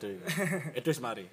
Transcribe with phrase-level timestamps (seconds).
[0.00, 0.08] itu.
[0.72, 1.28] Itu wis mari.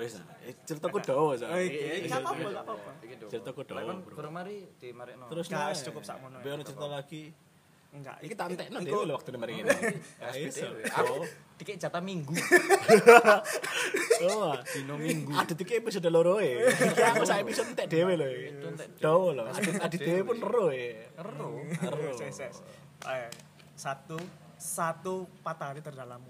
[0.00, 0.16] Wis.
[0.40, 1.60] eh, Ceritaku dawa Oh, soalnya.
[1.60, 2.48] iya, gak apa-apa, iya.
[2.50, 2.90] gak apa-apa.
[2.98, 3.30] Iki dong.
[3.30, 4.14] Ceritaku dawa, Lah, bro.
[4.16, 5.28] Kurang mari di Marikno.
[5.28, 6.36] Terus Gak, nah, wis cukup sakmono.
[6.36, 7.22] Tapi ono cerita lagi.
[7.90, 8.16] Enggak.
[8.22, 9.74] Iki tantekno Iku- dhewe lho waktu mari ngene.
[10.16, 10.62] Ya, Iso.
[10.62, 10.76] SPTW.
[10.94, 11.14] Aku
[11.56, 12.32] dikek jatah minggu.
[14.20, 14.52] Oh.
[14.52, 15.32] Dino minggu.
[15.32, 16.60] Ada tiga episode loro e.
[16.68, 18.28] Iki aku sak episode entek dhewe lho.
[18.68, 19.44] entek Dawa lho.
[19.80, 21.08] Adit dhewe pun ero e.
[21.16, 21.48] Ero.
[21.64, 22.12] Ero.
[23.00, 23.26] Ayo,
[23.74, 24.20] satu
[24.54, 26.28] satu patah hati terdalammu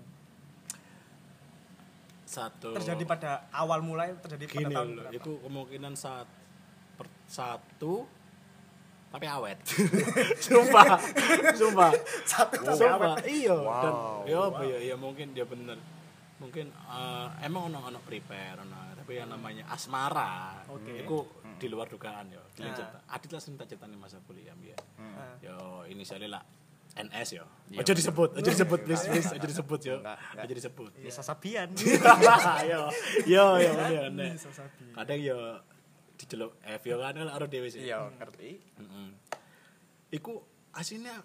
[2.30, 2.70] Satu.
[2.72, 5.16] terjadi pada awal mulai terjadi pada gini tahun lho, berapa?
[5.18, 6.28] itu kemungkinan saat
[6.94, 8.06] per, satu
[9.10, 9.58] tapi awet.
[10.46, 10.94] sumpah.
[11.52, 11.90] Sumpah.
[12.22, 13.14] satu tapi Sumpah.
[13.26, 13.56] Iya.
[13.58, 14.22] Dan Wow.
[14.22, 15.74] ya apa ya, mungkin dia bener.
[16.38, 20.62] Mungkin eh, emang ono ono prepare ono, tapi yang namanya asmara.
[20.70, 21.02] Oke.
[21.02, 21.26] Itu
[21.58, 22.38] di luar dugaan ya.
[22.54, 22.76] Gini Ah.
[22.78, 22.98] cerita.
[23.10, 24.78] Adit lah cerita ceritanya masa kuliah ya.
[24.96, 25.34] Ah.
[25.42, 26.42] Yo inisialnya lah
[26.98, 27.44] NS yo.
[27.70, 27.78] Iya.
[27.86, 29.96] Ojo disebut, ojo disebut please please, ojo disebut yo.
[30.42, 30.90] Ojo disebut.
[30.98, 31.70] Bisa sabian.
[32.70, 32.80] yo
[33.26, 33.70] yo yo
[34.50, 34.90] sabi.
[34.90, 35.38] Kadang yo
[36.18, 37.86] diceluk F yo kan ora dhewe sih.
[37.86, 38.58] Iya, ngerti.
[38.58, 39.08] Heeh.
[40.18, 40.42] Iku
[40.74, 41.22] aslinya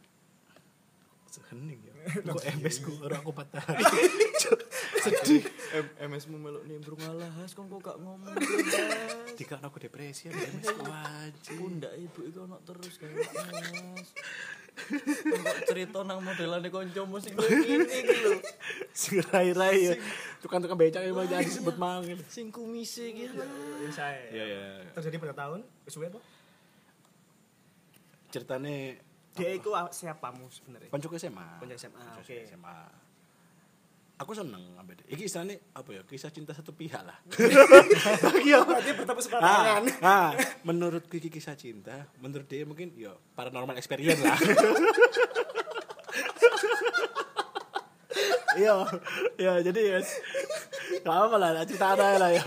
[1.52, 1.95] hening ya.
[2.06, 3.66] Kok MS ku ora aku patah.
[5.06, 5.42] Sedih.
[5.98, 8.38] MS mu meluk nimbrung alahas kok kok gak ngomong.
[9.34, 11.58] Dika aku depresi ya MS ku anjing.
[11.58, 14.10] Pundak ibu itu ono terus kan Mas.
[14.76, 18.32] Kok cerita nang modelane kancamu sing ngene iki lho.
[18.94, 19.94] Sing rai-rai ya.
[20.42, 22.22] Tukang-tukang becak emang jadi sebut manggil.
[22.30, 23.46] Sing kumise iki lho.
[23.82, 24.62] Bisa Iya ya.
[24.86, 24.92] ya.
[24.94, 26.20] terjadi pada tahun suwe apa
[28.30, 29.00] Ceritane
[29.36, 31.60] dia itu siapamu sebenarnya koncoku SMA.
[31.60, 32.36] Konco SMA, Konco oke.
[32.48, 32.78] SMA.
[34.16, 35.12] Aku seneng ambek dia.
[35.12, 36.02] Iki istilahnya apa ya?
[36.08, 37.20] Kisah cinta satu pihak lah.
[38.40, 38.64] Iya.
[38.68, 40.30] berarti bertepuk sebelah Ah, tangan ah,
[40.64, 44.40] menurut Kiki kisah cinta, menurut dia mungkin ya paranormal experience lah.
[48.56, 48.88] Iya,
[49.36, 50.00] iya jadi ya,
[51.04, 52.40] gak apa lah, cerita ada lah ya.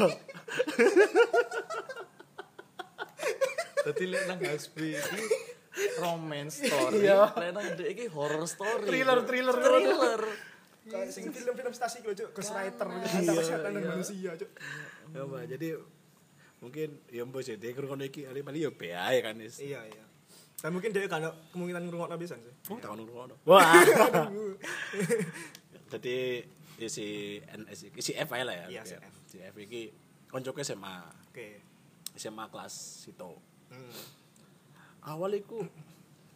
[3.85, 4.89] Dadi lek nang iki
[5.99, 7.05] romance story.
[7.05, 7.33] Iya.
[7.35, 8.87] Lek nang ndek iki horror story.
[8.87, 9.57] Thriller, thriller.
[9.57, 10.23] thriller.
[10.89, 14.51] kayak sing film-film stasi gitu cuk ghostwriter Iya, antara setan dan manusia cuk
[15.13, 15.69] Ya, Mbak, jadi
[16.65, 19.61] mungkin ya mbok sih, dia kurang iki, ali paling ya be ae kan is.
[19.61, 20.05] iya iya
[20.59, 21.21] dan mungkin dia kan
[21.53, 23.37] kemungkinan ngrungokno pisan sih Oh, tahun ngono.
[23.45, 23.63] Wah.
[25.93, 26.43] Jadi
[26.79, 28.67] ya si NS si F lah ya.
[28.67, 28.95] Iya, si.
[28.99, 29.15] F.
[29.29, 29.93] Si F iki
[30.27, 31.05] koncoke SMA.
[31.31, 31.47] oke
[32.17, 32.75] SMA kelas
[33.07, 33.31] situ.
[33.71, 34.18] hmm.
[35.09, 35.65] Awal iku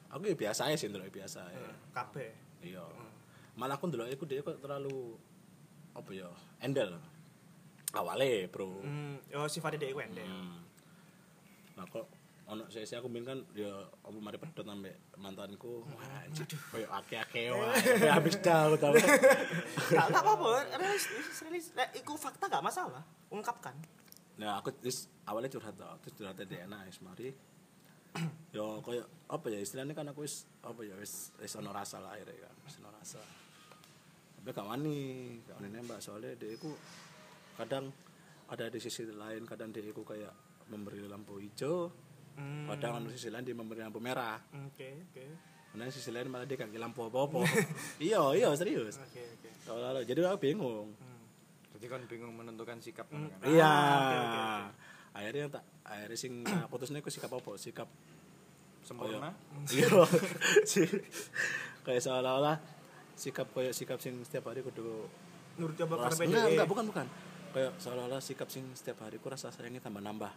[0.08, 1.68] aku ya biasa aja sih ndelok biasa aja.
[1.92, 2.32] kabeh
[2.64, 2.84] Iya.
[3.58, 5.16] Malah aku ndelok iku dia kok terlalu
[5.92, 6.30] apa ya?
[6.64, 6.96] Endel.
[7.92, 8.80] Awale, Bro.
[8.80, 9.36] hmm.
[9.36, 10.64] oh sifatnya dia wende Hmm.
[11.76, 12.08] Nah kok
[12.48, 13.70] ono sesi aku main kan ya
[14.04, 15.84] apa mari pedot sampe mantanku.
[15.92, 16.48] Wah, anjir.
[16.72, 17.76] Koyo akeh-akeh wae.
[18.16, 18.92] Habis dah tau.
[18.92, 21.72] Gak gak apa-apa, realistis, realistis.
[21.96, 23.72] Iku fakta gak masalah, ungkapkan.
[24.36, 27.32] Nah, aku terus awalnya curhat tau, terus curhatnya DNA wis mari.
[28.56, 32.12] Yo koyo apa ya istilahnya kan aku wis apa ya wis wis ono rasa lah
[32.12, 33.20] akhirnya kan, wis ono rasa.
[34.36, 34.98] Tapi gak wani,
[35.46, 36.74] gak wani nembak soalnya dia iku
[37.54, 37.88] kadang
[38.50, 40.34] ada di sisi lain, kadang dia iku kayak
[40.68, 41.88] memberi lampu hijau,
[42.32, 42.64] Hmm.
[42.64, 44.40] kadang di sisi lain dia memberi lampu merah.
[44.64, 45.24] Oke, oke.
[45.76, 47.44] Nah, di sisi lain malah dia kagak lampu apa-apa.
[48.00, 48.96] iya, iya serius.
[48.96, 49.48] Oke, oke.
[49.68, 50.96] Kalau jadi aku bingung.
[51.76, 53.28] Jadi kan bingung menentukan sikap kan.
[53.44, 53.68] Iya.
[53.68, 54.42] oke, oke, oke.
[55.12, 57.50] Akhirnya yang tak akhirnya sing tak putusnya aku sikap apa?
[57.56, 57.88] Sikap
[58.82, 59.30] Sempurna.
[59.70, 59.86] iya.
[60.70, 60.90] Si-
[61.82, 62.58] kayak seolah-olah
[63.14, 65.06] sikap kayak sikap sing setiap hari kudu
[65.58, 66.52] Nurut coba karena enggak, PDE.
[66.56, 67.06] enggak, bukan bukan.
[67.52, 70.32] Kayak seolah-olah sikap sing setiap hari ku rasa sayangnya tambah nambah.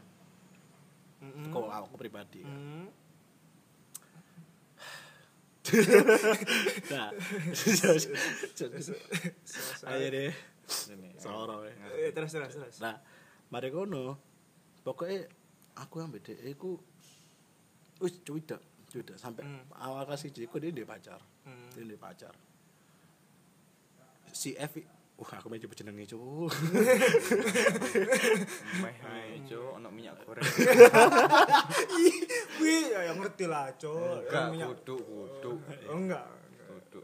[1.24, 1.50] Mm-mm.
[1.50, 2.44] Kok aku pribadi.
[2.44, 2.92] Hmm.
[6.94, 7.10] Nah.
[9.90, 10.32] Ayo deh.
[10.94, 11.10] Ini.
[11.18, 11.74] Soro ya.
[11.98, 12.78] Eh, terus terus terus.
[12.82, 13.02] Nah,
[13.50, 14.18] mari kono.
[14.86, 15.26] Pokoknya
[15.76, 16.78] aku yang beda iku
[17.98, 19.66] wis cuidak, cuidak sampai Hmm.
[19.74, 21.18] awal kasih jiku dia dia pacar.
[21.42, 21.74] Hmm.
[21.74, 22.34] Dia dia pacar.
[24.30, 24.78] Si F
[25.16, 26.20] Wah, aku mau coba jenenge cu.
[28.84, 30.44] Meh ae, Cuk, ono minyak goreng.
[32.60, 34.28] Wih, ya yang ngerti lah, Cok.
[34.28, 35.52] Enggak, Minyak- kudu, kudu.
[35.88, 36.28] Oh, enggak.
[36.68, 37.00] Kudu.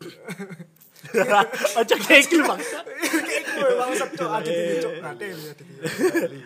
[1.79, 2.83] Aja kayak gitu bangsa.
[2.83, 4.27] Kayak gue bangsat, Cok.
[4.27, 6.39] Ada di ini, ada di.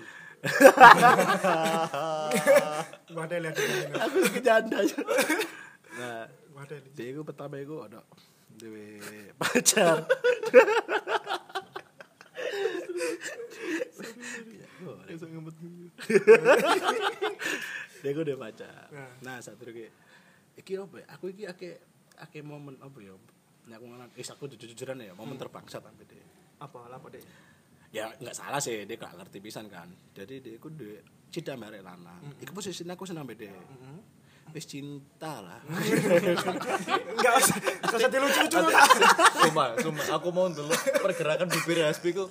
[3.15, 3.55] Ada lihat.
[4.05, 4.99] Aku kejanda aja.
[5.95, 6.23] Nah,
[6.55, 6.89] Ada di.
[6.93, 8.03] dia iku pertama iku ada
[8.55, 9.01] dewe
[9.39, 10.05] pacar.
[18.03, 19.11] Dia gue udah pacar Nah.
[19.25, 19.89] nah saat itu
[20.55, 21.69] iki apa ya aku iki ake
[22.21, 23.17] ake momen apa ya
[23.65, 26.21] Nah, aku ngana, is aku jujur-jujuran ya, momen terbangsat sampai deh.
[26.61, 27.25] Apa lah, apa deh?
[27.95, 30.99] Ya nggak salah sih dia gak ngerti pisan kan jadi dia ku duwe
[31.31, 33.47] cinta mbak lanang iku posisinya aku senang beda
[34.51, 35.59] wis cinta lah
[37.15, 38.57] Enggak usah, enggak usah dilucu-lucu.
[39.41, 40.71] Sumpah, sumpah aku mau dulu
[41.01, 42.23] pergerakan bibir Hasbi ku.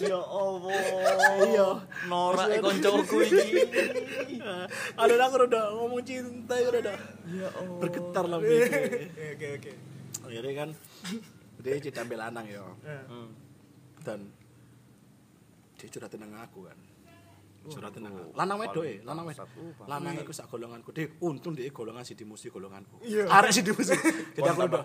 [0.00, 0.80] ya Allah.
[1.42, 1.68] Iya.
[2.08, 3.66] Norak e koncoku iki.
[5.00, 6.96] ada aku udah ngomong cinta ya udah
[7.28, 7.76] Ya Allah.
[7.76, 8.56] bergetar lah Oke,
[9.36, 9.70] oke, oke.
[10.24, 10.68] akhirnya kan
[11.60, 12.62] dia cinta ambil lanang ya
[13.10, 13.28] Hmm.
[14.06, 14.20] Dan
[15.76, 16.78] dia curhatin nang aku kan.
[17.66, 18.30] Curhatin nang aku.
[18.38, 19.42] Lanang wedo e lanang wedo
[19.84, 20.94] lanang iku sak golonganku.
[20.94, 23.02] Dia untung dia golongan si dimusi golonganku.
[23.02, 23.26] Iya.
[23.26, 23.92] arek si dimusi.
[24.38, 24.84] Jadi aku tambah, udah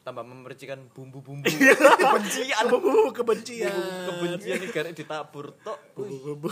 [0.00, 1.44] tambah memercikan bumbu-bumbu.
[2.00, 2.64] Kebencian.
[2.70, 3.74] Bumbu kebencian.
[4.06, 5.78] Kebencian iki garek ditabur tok.
[5.92, 6.48] bumbu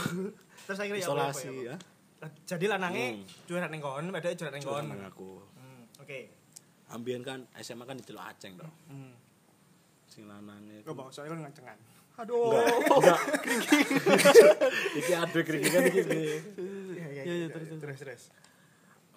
[0.67, 1.75] Terus akhirnya ya apa, isolasi ya
[2.45, 4.85] Jadi lanange curhat ning kon, wedok curhat ning kon.
[4.85, 5.39] nang aku.
[5.55, 6.35] Hmm, Oke.
[6.91, 9.13] ambien kan SMA kan diceluk aceng dong Hmm.
[10.05, 11.79] sing lanange Kok bawa soalnya kan ngancengan.
[12.27, 12.67] Enggak.
[12.91, 13.21] Enggak.
[14.99, 16.03] Iki aduh keringan iki
[16.99, 17.47] Iya, iya, iya.
[17.47, 18.23] Terus, terus, terus.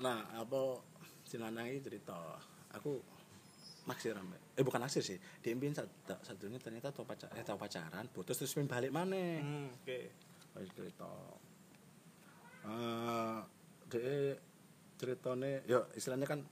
[0.02, 0.82] nah apa
[1.26, 2.38] si lanang ini cerita?
[2.78, 3.02] Aku
[3.90, 4.14] naksir
[4.58, 5.18] eh bukan naksir sih.
[5.42, 9.42] Dia satu satunya ternyata tau pacar eh tau pacaran putus terus main balik mana?
[9.42, 10.00] Hmm, oke.
[10.62, 11.10] Wis cerita.
[12.70, 13.40] Eh
[13.90, 14.38] dia
[15.02, 16.46] ceritanya ya istilahnya kan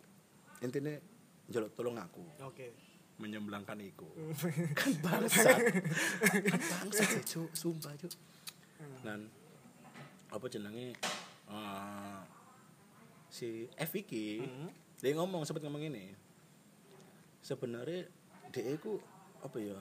[0.65, 0.97] intinya
[1.45, 2.25] jaluk tolong aku.
[2.49, 2.88] Oke.
[3.19, 4.07] Menyemblangkan iku
[4.80, 5.60] kan bangsat
[6.24, 8.07] kan bangsat cu sumpah cu
[9.04, 9.27] dan
[10.30, 10.94] apa jenenge?
[11.50, 12.19] Eh,
[13.27, 14.69] si F iki Hmm.
[14.95, 16.13] dia ngomong sempat ngomong ini.
[17.39, 18.06] Sebenarnya
[18.50, 19.01] dia iku
[19.39, 19.80] apa ya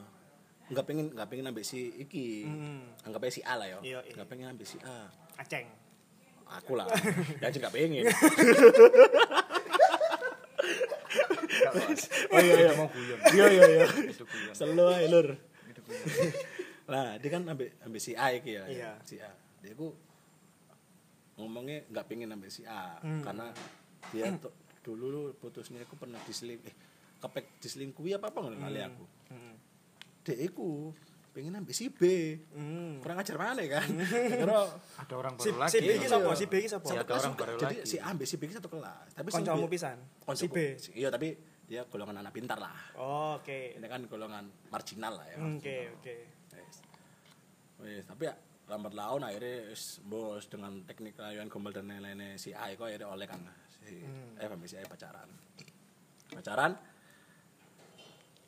[0.68, 2.48] nggak pengen nggak pengen ambil si iki.
[2.48, 2.90] Hmm.
[3.04, 3.78] anggap aja si A lah ya.
[3.82, 5.10] Nggak pengen ambil si A.
[5.36, 5.66] Aceng.
[6.48, 6.88] aku lah.
[7.44, 8.08] Ya aja nggak pengen
[12.28, 13.18] oh iya iya mau guyon.
[13.28, 14.52] iya iya iya Itu guyon.
[14.52, 15.28] selalu aja lur
[15.64, 16.04] Itu guyon.
[16.92, 18.90] lah dia kan ambil ambil si A iki ya Iya.
[19.02, 19.28] si A
[19.58, 19.92] dia ku
[21.36, 23.22] ngomongnya nggak pengen ambil si A Hmm.
[23.22, 23.46] karena
[24.08, 24.52] dia tuh
[24.96, 26.74] dulu putusnya aku pernah diseling eh
[27.18, 29.54] kepek diselingkuhi apa apa nggak kali aku Hmm.
[30.22, 30.90] dia iku
[31.28, 32.00] pengen ambil si B
[32.50, 32.98] Hmm.
[32.98, 33.86] kurang ajar mana kan
[34.40, 34.66] karena
[34.98, 35.70] Ada orang Si, baru lagi.
[35.70, 36.10] si B iki ya.
[36.10, 36.30] sapa?
[36.32, 36.84] Si B iki sapa?
[36.84, 37.86] Si ada orang baru jadi lagi.
[37.86, 39.98] si A ambil si B iki satu kelas tapi si Kancamu B- pisan.
[40.18, 40.58] Konco- Si B.
[40.96, 41.28] iya tapi
[41.68, 43.76] dia golongan anak pintar lah Oh, oke.
[43.76, 46.16] ini kan golongan marginal lah ya Hmm, Oke, oke.
[46.50, 46.76] Wes.
[47.78, 48.34] Wes, tapi ya
[48.66, 53.06] lambat laun akhirnya wis bos dengan teknik rayuan gombal dan lain-lainnya si A kok akhirnya
[53.06, 54.36] oleh kan si Hmm.
[54.36, 55.28] eh si A pacaran
[56.30, 56.72] pacaran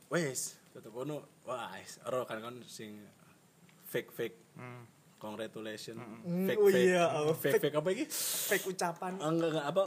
[0.09, 1.73] wes tutup kono wah
[2.03, 3.01] ero kan kan sing
[3.85, 4.85] fake fake Hmm.
[5.17, 7.63] congratulation Hmm, fake oh fake iya, oh, fake fake.
[7.63, 8.05] fake apa iki
[8.51, 9.13] Fake ucapan.
[9.17, 9.83] enggak enggak apa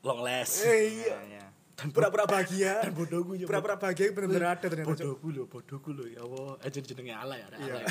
[0.00, 1.44] long last Eh, iya.
[1.74, 1.90] Ya, ya.
[1.90, 2.72] Pura-pura bahagia.
[2.80, 4.88] dan bodohku ya Pura-pura bahagia bener-bener ada ternyata.
[4.88, 7.86] Bodohku lho bodohku lho ya Allah aja jenenge ala ya ala ya.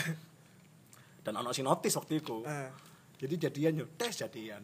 [1.19, 2.71] dan ono sing notis waktu itu Ah.
[3.15, 4.63] jadi jadian yo tes jadian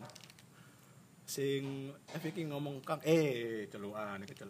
[1.22, 1.64] sing
[2.10, 4.48] F iki ngomong kang eh celuan iki Kang.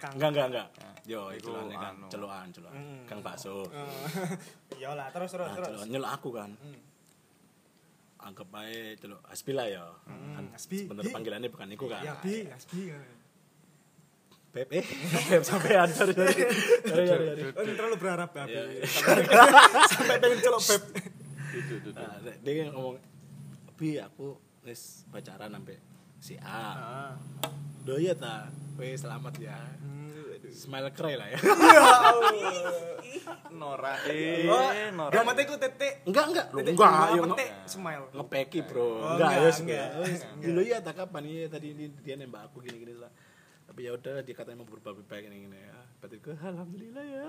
[0.14, 0.68] enggak enggak enggak
[1.04, 2.06] yo Iku itu kan anu.
[2.06, 3.00] celuan celuan Hmm.
[3.04, 3.90] kang bakso Oh.
[4.76, 5.82] Iyalah, terus terus nah, terus.
[5.84, 6.78] nyeluk aku kan Hmm.
[8.18, 10.84] anggap aja celuk Asbi lah ya kan Asbi.
[10.84, 11.14] sebenarnya Hi.
[11.14, 12.80] panggilannya bukan iku kan Ya, Bi, Asbi.
[14.56, 14.84] Beb eh
[15.28, 17.52] Beb sampean sorry sorry sorry sorry, sorry.
[17.52, 18.44] Oh, ini terlalu berharap ya.
[18.46, 18.82] Iya, iya.
[19.92, 20.82] Sampai pengen celok beb.
[21.92, 22.96] Nah, dia ngomong
[23.74, 24.32] bi aku
[24.62, 25.76] wis pacaran sampai
[26.18, 27.12] si A Ah.
[27.80, 30.50] do ya ta wes selamat ya Hmm, aduh.
[30.50, 31.38] smile cry lah ya
[31.70, 31.84] Ya.
[33.52, 33.94] Nora.
[33.94, 35.12] Oh, Eh, Nora.
[35.12, 36.02] yang mati ku titik.
[36.02, 38.04] enggak enggak Loh, Titik enggak ya petik, smile.
[38.10, 39.88] ngepeki bro Oh, enggak enggak, ya enggak.
[40.40, 43.12] dulu ya tak kapan iya tadi dia nembak aku gini gini lah
[43.76, 45.76] tapi ya udah dia katanya mau berubah lebih baik ini gini ya.
[46.00, 47.24] Berarti gue alhamdulillah ya.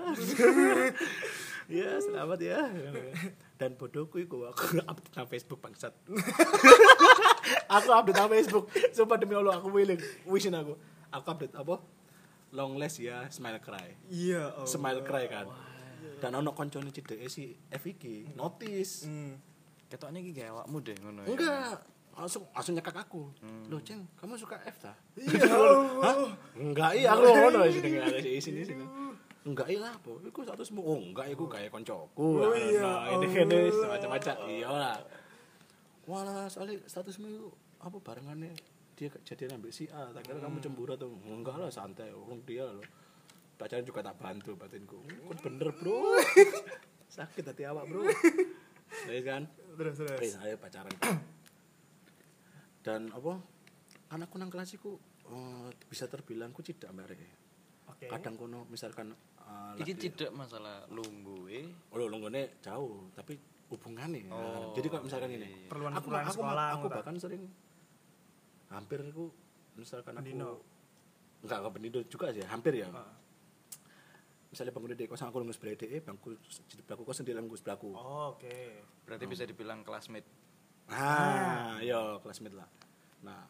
[1.68, 2.72] Ya selamat ya.
[3.60, 5.92] Dan bodohku itu aku update nang Facebook bangsat.
[7.76, 8.72] Aku update nang Facebook.
[8.96, 10.00] Sumpah demi Allah aku willing.
[10.24, 10.80] Wishin aku.
[11.12, 11.84] Aku update apa?
[12.56, 14.00] Long last ya smile cry.
[14.08, 14.64] Iya, Allah.
[14.64, 15.52] smile cry kan?
[16.16, 19.04] Dan ono koncone cideke si F iki notice.
[19.04, 19.36] Hmm.
[19.92, 21.28] Ketoknya iki kayak awakmu deh ngono ya.
[21.28, 21.76] Enggak,
[22.18, 23.30] langsung langsung nyekak aku.
[23.70, 24.92] Loh, Ceng, kamu suka F ta?
[25.14, 25.46] Iya.
[26.62, 28.84] Enggak, iya aku ngono wis dengan ada di sini sini.
[29.46, 30.12] Enggak iya apa?
[30.26, 30.82] Iku statusmu.
[30.82, 32.42] Oh, enggak iku kayak koncoku.
[32.42, 34.34] Oh, iya, Nah, ini kan wis macam-macam.
[34.50, 34.98] Iya lah.
[36.10, 37.48] Walah, soalnya statusmu itu
[37.78, 38.50] apa barengannya
[38.98, 42.66] dia jadi ambil si A, tak kira kamu cemburu atau enggak lah santai, orang dia
[42.66, 42.82] loh.
[43.54, 44.98] Pacaran juga tak bantu batinku.
[45.06, 46.18] Kok bener, Bro?
[47.14, 48.02] Sakit hati awak, Bro.
[49.06, 49.46] Ya kan?
[49.76, 50.32] Terus terus.
[50.34, 50.90] Saya pacaran.
[52.88, 53.36] Dan apa?
[54.08, 54.96] Anakku nang kelas iku
[55.28, 57.20] eh, bisa terbilang ku tidak mbak Rek.
[57.86, 58.08] Oke.
[58.08, 61.68] Kadang kono misalkan eh, Iki lagi- tidak masalah lungguhe.
[61.92, 63.36] Oh, lu nenggone jauh tapi
[63.68, 65.68] hubungannya Oh, jadi kalau misalkan ini iya.
[65.68, 66.94] Perluan aku aku, sekolah, aku ta?
[66.96, 67.44] bahkan sering
[68.68, 69.28] hampir aku
[69.76, 70.50] misalkan aku Pendino.
[71.44, 73.12] enggak ke pendido juga sih hampir ya Heeh.
[74.48, 76.32] misalnya bangku di kosan aku nunggu sebelah DE bangku
[76.64, 78.56] jadi bangku kosan dia nunggu sebelahku Oh, oke.
[79.04, 80.24] Berarti bisa dibilang classmate.
[80.90, 82.68] Ah iya classmate lah
[83.20, 83.44] nah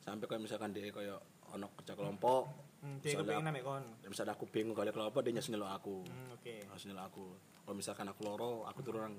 [0.00, 2.44] sampai kayak misalkan dia kayak ono kerja kelompok
[2.80, 3.84] Hmm, dia misalnya, kepengin ame kon.
[4.02, 6.54] misalnya aku bingung kali kelompok dia nyusul aku Hmm, oke.
[6.64, 7.24] harus nyelok aku
[7.60, 9.16] kalau misalkan aku loro aku turun nang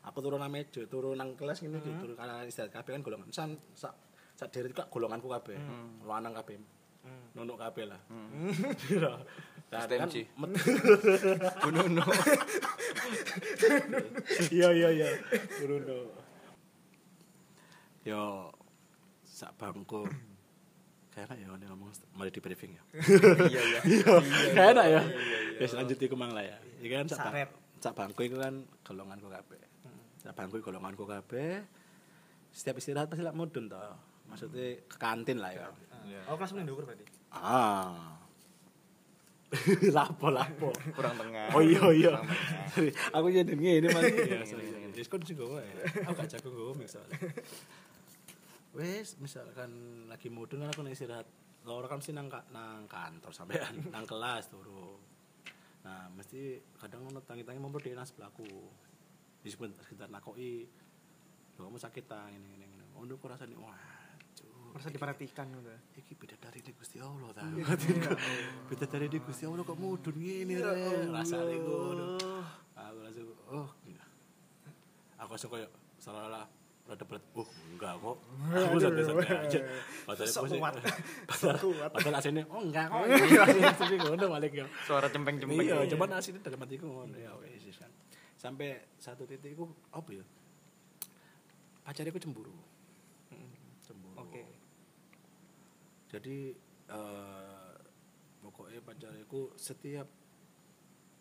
[0.00, 1.98] aku turun nang meja turun nang kelas gini Hmm.
[1.98, 3.98] turun karena istirahat kabeh kan golongan san sak
[4.32, 5.58] sak deret kak golonganku kabeh
[6.00, 6.62] lanang kabeh
[7.02, 7.34] Hmm.
[7.34, 8.30] nunuk kabeh lah Hmm.
[9.70, 10.14] Nah, STMJ.
[10.26, 10.58] kan met-
[11.62, 12.02] Bununo.
[14.50, 15.08] iya iya iya
[15.58, 16.10] Bruno
[18.02, 18.48] yo
[19.22, 20.08] sak bangku
[21.10, 22.82] kayaknya ya ini ngomong malah di briefing ya
[23.50, 23.80] Iya iya.
[24.56, 25.02] kayaknya ya
[25.58, 29.60] wis lanjut iku mang lah ya iki kan sak Sak bangku itu kan golonganku kabeh
[30.20, 31.64] sak bangku golonganku kabeh
[32.52, 33.96] setiap istirahat pasti lak mudun toh
[34.28, 35.68] maksudnya ke kantin lah ya
[36.00, 36.32] Iya.
[36.32, 37.04] Oh, kelas mendukur berarti.
[37.28, 38.16] ah
[39.96, 41.50] lapo lapo Kurang tengah.
[41.52, 42.14] Oh iya iya.
[43.10, 44.06] Aku jadi ngene Mas.
[44.06, 45.26] Iya, Ya, sorry.
[45.26, 45.74] sing gowo ya.
[46.06, 47.18] Aku gak jago gowo misalnya.
[48.70, 51.26] Wes, misalkan lagi mudun kan aku nek istirahat.
[51.66, 54.96] Loro kan mesti nang nang kantor sampean, nang kelas turu.
[55.82, 58.46] Nah, mesti kadang ono tangi-tangi mau di nang sebelahku.
[59.42, 60.68] Di sekitar, sekitar nakoki.
[61.58, 62.84] Lho kamu sakit ta ngene ngene ngene.
[62.94, 63.76] Ono kok rasane wah.
[64.38, 65.78] cuk, Merasa diperhatikan udah.
[65.98, 67.42] iki beda dari di Gusti Allah ta.
[68.70, 71.10] beda dari di Gusti Allah kok mudun ngene Ya re.
[71.10, 72.06] Rasane ngono.
[72.22, 72.48] Allah.
[72.78, 73.68] Aku langsung oh.
[75.20, 76.48] Aku langsung kayak salah
[76.90, 77.22] rada berat.
[77.38, 78.16] Oh, enggak kok.
[78.50, 79.60] Aku santai-santai aja.
[80.02, 80.60] Padahal aku sih.
[81.94, 83.02] Padahal aslinya oh enggak kok.
[83.78, 84.66] Tapi ngono balik ya.
[84.82, 85.62] Suara cempeng-cempeng.
[85.62, 87.90] Iya, cuman aslinya dalam hatiku ngono ya wis kan.
[88.34, 90.24] Sampai satu titik iku apa ya?
[91.86, 92.54] Pacarku cemburu.
[93.86, 94.18] Cemburu.
[94.18, 94.42] Oke.
[96.10, 96.58] jadi
[96.90, 97.70] eh
[98.42, 100.10] pokoknya pacarku setiap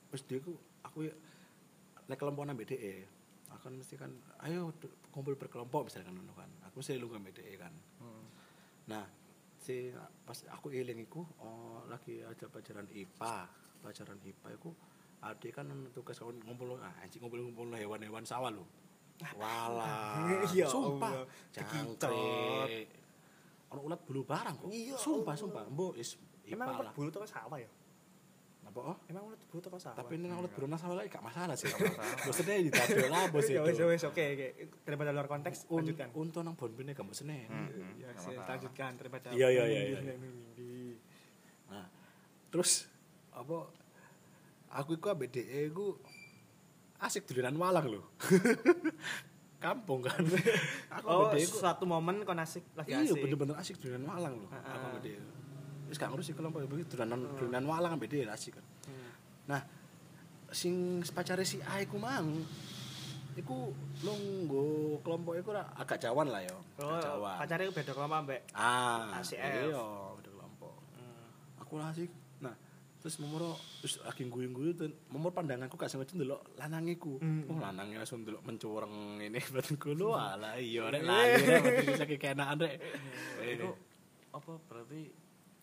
[0.10, 1.14] wis dia ku aku ya
[2.10, 3.06] nek kelompok nang BDE
[3.50, 4.12] akan mesti kan
[4.46, 4.74] ayo
[5.10, 6.50] kumpul berkelompok misalkan ngono kan.
[6.70, 7.74] Aku sih lu BDE kan.
[8.02, 8.26] Hmm.
[8.90, 9.06] nah
[9.60, 9.94] si
[10.26, 13.36] pas aku eling iku oh, lagi ada pelajaran IPA
[13.84, 14.72] pelajaran IPA iku
[15.20, 18.64] adik kan ono tugas kawan ngumpul ah anjing ngumpul-ngumpul hewan-hewan sawah lho.
[19.40, 21.28] Walah Ya sumpah.
[21.52, 22.88] Jangkrik.
[23.76, 24.70] Ono ulat bulu barang kok.
[24.72, 25.68] Iya sumpah sumpah.
[25.68, 26.16] Mbok is
[26.48, 26.94] Emang IPA ulet lah.
[26.96, 27.70] bulu toko sawah ya?
[28.70, 29.98] Apa oh Emang ulet bulu toko sawah.
[29.98, 32.06] tapi ini ulat bulu nang sawah lagi gak masalah sih masalah.
[32.26, 34.48] maksudnya ditadol lah bos ya wes itu wes oke oke.
[34.84, 36.08] Daripada luar konteks Un- lanjutkan.
[36.14, 37.66] untung nang bonbine gak mbok senen Hmm,
[37.98, 38.48] Ya, nggak sih, masalah.
[38.48, 40.14] lanjutkan daripada Iya, iya, iya, iya.
[41.68, 41.86] Nah,
[42.48, 42.86] terus
[43.32, 43.70] apa
[44.70, 45.98] aku iku BDE ku
[47.00, 48.02] asik dolanan walang lho.
[49.60, 50.22] Kampung kan.
[50.90, 53.20] aku Oh, BDE ku suatu momen kon asik lagi iya asik.
[53.20, 54.48] bener-bener asik dolanan walang lho.
[54.48, 54.72] Heeh.
[54.72, 55.18] Aku BDE.
[55.90, 58.66] Wis gak ngurusi kelompok iki dolanan dolanan walang BDE asik kan.
[58.86, 59.10] Hmm.
[59.48, 59.62] Nah,
[60.50, 62.46] sing pacare si A iku mang
[63.34, 64.66] iku lunggo
[65.00, 66.54] kelompok iku agak jawan lah ya.
[66.78, 67.36] Oh, Agak jawan.
[67.40, 68.42] pacarnya beda kelompok ambek.
[68.52, 69.66] Ah, ACF.
[69.66, 70.74] Iya, beda kelompok.
[70.94, 71.60] Hmm.
[71.60, 72.56] aku lah asik nah
[73.00, 77.48] terus momoro terus lagi guyu-guyu tuh momor pandanganku gak sengaja ndelok lanangiku Hmm.
[77.48, 82.04] oh lanangnya langsung ndelok mencoreng ini batinku lu ala iya rek lali rek batin bisa
[82.06, 82.76] kekenaan rek
[83.40, 83.72] Itu
[84.30, 85.02] apa berarti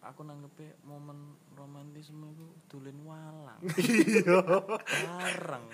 [0.07, 1.19] aku nanggepe momen
[1.53, 3.61] romantisme itu dolen walang.
[3.83, 4.39] iya
[5.03, 5.67] Bareng.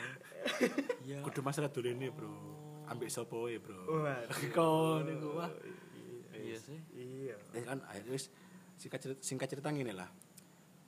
[1.02, 1.22] Ya.
[1.22, 2.32] kudu masalah ini bro
[2.86, 3.78] ambek sopo ya bro
[4.50, 5.50] kau niku wah
[6.32, 6.80] Iya sih.
[6.92, 7.38] Iya.
[7.54, 8.18] eh kan akhirnya
[8.74, 10.10] singkat cerita, singkat cerita ngene lah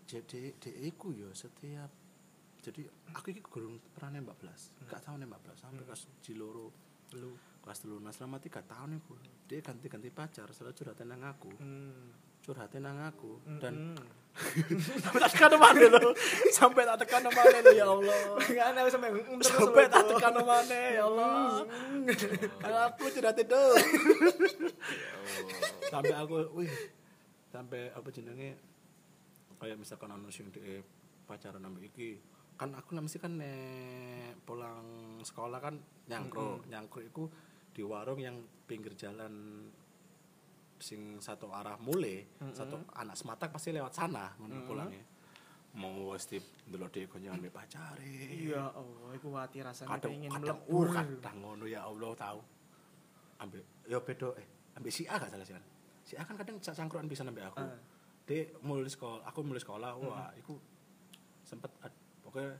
[0.04, 1.86] jadi dek iku yo setiap
[2.58, 6.74] jadi aku iki gurung pernah nembak belas gak tau nembak belas sampai kelas jiloro
[7.14, 7.38] Lu.
[7.62, 9.14] kelas telu nah selama tiga tahun iku
[9.46, 12.10] dia ganti-ganti pacar selalu curhatin nang aku Hmm.
[12.44, 13.96] Curhatin nang aku dan
[14.34, 14.82] Hmm.
[14.98, 16.10] sampai tak tekan mana lo
[16.50, 18.18] sampai tak tekan mana lo ya Allah.
[18.42, 20.10] Enggak ada sampai mm, sampai tak itu.
[20.10, 21.62] tekan mana ya Allah.
[22.58, 23.78] Kalau aku curhatin dong
[25.86, 26.72] sampai aku wih.
[27.54, 28.58] Sampai apa jenenge?
[29.62, 30.82] Kayak misalkan ono sing dhek
[31.30, 32.18] pacaran ambek iki.
[32.58, 34.82] Kan aku mesti kan nek pulang
[35.22, 35.78] sekolah kan
[36.10, 36.66] nyangkruk.
[36.66, 37.24] Nyangkruk iku
[37.70, 39.62] di warung yang pinggir jalan
[40.78, 45.04] sing satu arah mule satu anak sematak pasti lewat sana ngono pulangnya.
[45.74, 48.06] Mau wis di ndelok dhek konjangan ambek pacare.
[48.30, 52.40] Iya Allah, iku hati rasanya kadang pengen kadang uh, kadang ngono ya Allah tahu
[53.42, 54.46] ambil ya beda eh
[54.78, 55.64] ambil si A gak salah sih kan
[56.06, 57.58] si A kan kadang cangkruan bisa ambil aku.
[57.58, 57.74] Ah.
[58.24, 60.54] dia mulai sekolah aku mulai sekolah wah iku
[61.42, 62.54] sempet ad- pokoknya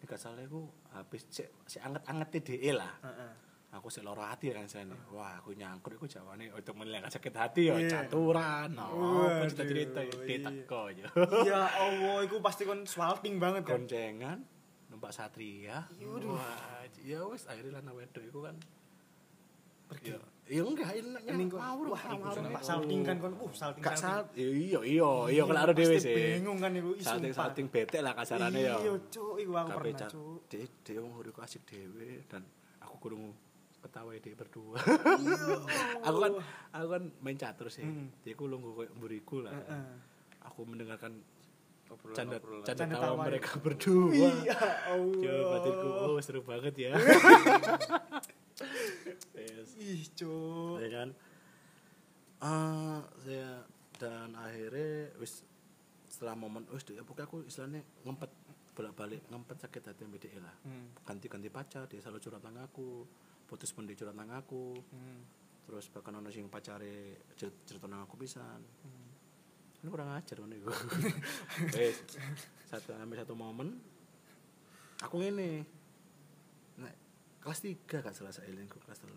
[0.00, 0.62] ini gak salah aku
[0.94, 2.94] habis si, si anget-anget DE lah.
[3.02, 3.32] Heeh.
[3.70, 7.30] Aku sih loro hati kan sana wah aku nyangkut aku jawabannya oh temen yang sakit
[7.30, 7.90] hati ya Iya.
[8.02, 10.14] caturan oh aku cerita cerita iya.
[10.26, 11.06] dia teko aja
[11.46, 13.78] Ya Allah, iku pasti kon swalting banget kan.
[13.78, 14.38] goncengan
[14.86, 18.58] numpak satria wah ya wes akhirnya lana wedok itu kan
[19.86, 20.14] Pergi.
[20.14, 20.18] ya
[20.50, 23.34] ya enggak ini mau wah numpak salting kan kon.
[23.34, 23.82] Uh, salting.
[23.82, 27.66] gak sal iya iya iya kalau ada dewe Pasti sih Bingung kan ih, salting salting
[27.66, 30.38] bete lah kasarannya ya Iya, cuk, iku aku pernah, cuk.
[30.50, 32.42] dia dia huriku asik dewe dan
[32.78, 33.30] aku kurung
[33.80, 34.76] ketawa dia berdua.
[36.00, 36.32] aku kan
[36.70, 37.82] aku kan main catur sih.
[37.82, 38.12] Hmm.
[38.20, 39.52] Dia ku lungguh koyo mburiku lah.
[39.52, 39.84] Heeh.
[40.44, 41.20] Aku mendengarkan
[41.90, 42.62] Obrolan- canda obrolan.
[42.62, 44.14] canda Canda tawa tawa mereka berdua.
[44.14, 44.56] Iya,
[44.86, 45.48] Allah.
[45.50, 46.92] Batinku, oh seru banget ya.
[49.34, 49.68] yes.
[49.76, 50.78] Ih, cuk.
[50.78, 51.08] Ya kan?
[52.40, 53.64] Ah, saya
[53.96, 55.44] dan akhirnya wis
[56.08, 58.30] setelah momen wis dia pokoknya aku istilahnya ngempet
[58.72, 60.88] bolak-balik ngempet sakit hati sama dia lah Hmm.
[61.04, 63.04] ganti-ganti pacar dia selalu curhat nang aku
[63.50, 64.78] putus pun dia curhat nang aku.
[64.86, 65.20] Hmm.
[65.60, 68.62] terus bahkan ono sing pacare cer- cerita nang aku pisan.
[68.82, 69.08] Hmm.
[69.78, 70.70] ini kurang ajar ngono iku.
[71.74, 71.98] Wis
[72.64, 73.74] satu sampai satu momen.
[75.00, 75.62] Aku ngene.
[76.76, 76.94] Nek
[77.38, 79.10] kelas 3 gak salah saya kelas 3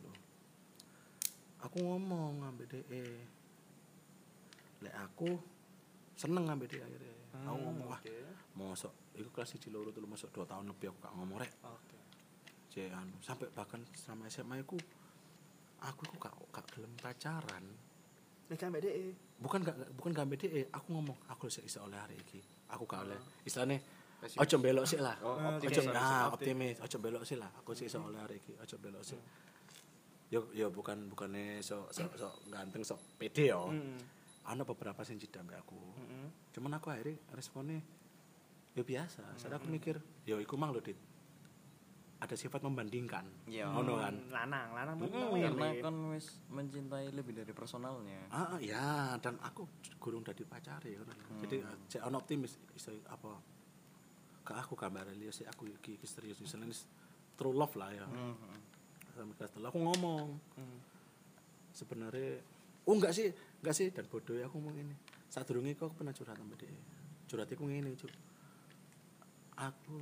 [1.63, 3.03] aku ngomong ngambil DE
[4.83, 5.39] lek aku
[6.13, 7.15] seneng ngambil DE akhirnya.
[7.33, 8.13] Aku Hmm, ngomong wah oke.
[8.53, 11.53] mosok iku kelas 1 loro tuh mosok 2 tahun lebih aku gak ngomong rek.
[11.63, 11.97] Oke.
[12.73, 14.81] Cek, anu, sampai bahkan selama SMA aku
[15.77, 17.65] aku iku gak gak gelem pacaran.
[18.49, 19.13] Nek ambek DE.
[19.37, 22.41] bukan gak bukan gak BDE aku ngomong aku sih iso oleh hari iki.
[22.73, 23.19] Aku gak oleh.
[23.45, 23.77] Istilahnya
[24.17, 24.41] Pesimis.
[24.41, 25.15] ojo belok sih lah.
[25.21, 26.01] Oh, optimis, ojo optimis.
[26.01, 26.77] ah optimis.
[26.81, 27.51] ojo belok sih lah.
[27.61, 28.57] Aku sih iso oleh hari iki.
[28.57, 29.19] Ojo belok sih
[30.33, 33.69] yo yo bukan bukannya so so, so ganteng so pede yo.
[33.69, 34.01] Heeh.
[34.49, 35.77] ana beberapa sing ambek aku.
[35.77, 36.27] Heeh.
[36.57, 37.85] cuman aku akhirnya responnya
[38.73, 39.37] ya biasa.
[39.37, 41.12] Saya aku mikir yo iku mang lho dit
[42.23, 43.67] ada sifat membandingkan Iya.
[43.67, 48.31] ngono kan Lanang, lanang Mm, mau Karena kan wis mencintai lebih dari personalnya.
[48.31, 49.67] Ah ya, dan aku
[49.99, 51.11] gurung dadi pacare ngono.
[51.43, 51.59] Jadi
[51.89, 53.27] cek ono optimis iso apa
[54.39, 56.75] ke aku gambar liya sih aku iki iki serius misalnya ini
[57.35, 58.07] true love lah ya.
[59.11, 60.79] Sampai kelas telu aku ngomong Hmm.
[61.69, 62.39] sebenarnya
[62.83, 63.27] oh enggak sih,
[63.59, 64.95] enggak sih dan bodoh ya aku ngomong ini.
[65.27, 66.71] Saat durunge kok aku pernah curhat sama dia.
[67.27, 68.11] Curhat iku ngene, Cuk.
[69.53, 69.97] Aku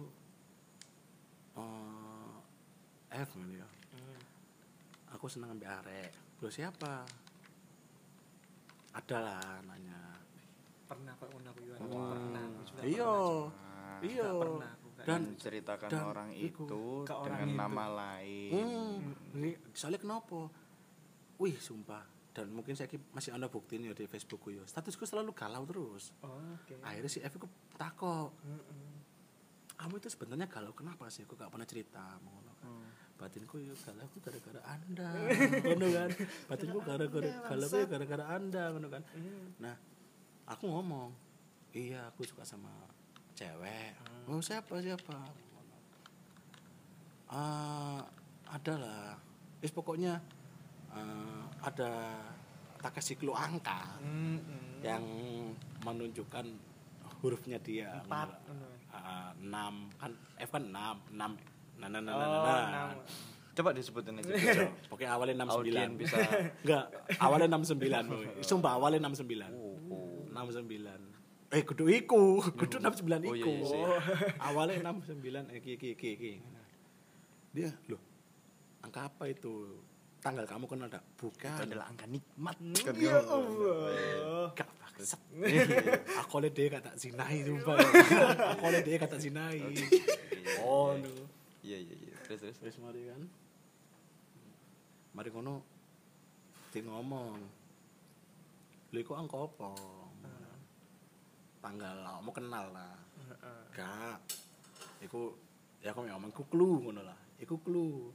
[3.11, 3.67] eh ya.
[3.91, 4.19] Hmm.
[5.15, 6.11] Aku seneng ambil arek.
[6.39, 7.03] Lo siapa?
[8.91, 9.99] Ada lah nanya.
[10.87, 11.75] Pernah kok ngono aku juga.
[11.91, 12.11] Wah.
[12.15, 12.81] Pernah aku juga.
[14.01, 14.27] Iya.
[14.31, 15.21] Pernah aku gak Dan
[15.87, 16.63] dan orang itu
[17.03, 17.59] ke orang dengan itu.
[17.59, 18.51] nama lain.
[18.51, 18.95] Hmm,
[19.39, 20.47] ini soalnya kenapa?
[21.41, 22.03] Wih, sumpah.
[22.31, 24.63] Dan mungkin saya masih ada buktinya di Facebookku ya.
[24.63, 26.15] Statusku selalu galau terus.
[26.23, 26.79] Oh, Oke.
[26.79, 28.95] Akhirnya si F ku takok, Heeh.
[29.75, 31.27] kamu itu sebenarnya galau kenapa sih?
[31.27, 32.55] Aku gak pernah cerita, kan.
[32.63, 32.90] Hmm.
[33.21, 35.13] Batinku ya aku gara-gara anda,
[35.61, 36.09] ngono kan.
[36.49, 39.05] Batinku gara-gara galau ya gara-gara anda, ngono kan.
[39.13, 39.45] Hmm.
[39.61, 39.77] Nah,
[40.49, 41.13] aku ngomong,
[41.77, 42.73] iya aku suka sama
[43.37, 43.93] cewek.
[44.25, 45.13] Oh siapa siapa?
[47.29, 48.01] Ah,
[48.49, 49.13] ada lah.
[49.61, 50.17] Wis pokoknya
[50.97, 52.17] eh, ada
[52.81, 54.81] Takashi Klo angka Heeh.
[54.81, 55.05] yang
[55.85, 56.49] menunjukkan
[57.21, 58.01] hurufnya dia.
[58.01, 58.33] Empat.
[58.91, 61.31] Ah, enam kan F kan enam enam
[61.81, 62.93] nah nah nah nah, Oh, nah.
[63.51, 64.31] Coba disebutin aja.
[64.31, 66.15] Iya, Pokoknya awalnya enam sembilan Audien bisa.
[66.63, 66.85] Enggak,
[67.19, 68.03] awalnya enam sembilan.
[68.39, 69.51] Sumpah awalnya enam sembilan.
[69.51, 70.19] Oh, oh.
[70.31, 70.99] enam sembilan
[71.51, 73.83] eh kudu iku kudu enam sembilan Oh, iya, iku iya sih.
[74.39, 76.33] awalnya enam sembilan eh ki ki ki ki
[77.51, 77.99] dia loh
[78.79, 79.83] angka apa itu
[80.23, 82.55] tanggal kamu kenal tak Itu bukan adalah angka nikmat.
[82.95, 84.47] Ya Allah.
[84.55, 85.19] gak bangsat
[86.23, 87.75] aku oleh dia kata sinai sumpah
[88.55, 89.59] aku oleh dia kata sinai
[90.63, 91.11] oh no
[91.61, 92.15] Iya iya iya.
[92.25, 92.57] Terus terus.
[92.65, 93.21] Wis mari kan.
[95.13, 95.61] Mari ngono
[96.73, 97.37] dia ngomong.
[98.91, 99.71] Lha iku angka apa?
[101.61, 102.97] Tanggal mau kenal lah.
[103.29, 103.61] Heeh.
[103.77, 104.17] Gak.
[105.05, 105.37] Iku
[105.85, 107.19] ya aku ngomong iku clue ngono lah.
[107.37, 108.09] Iku clue.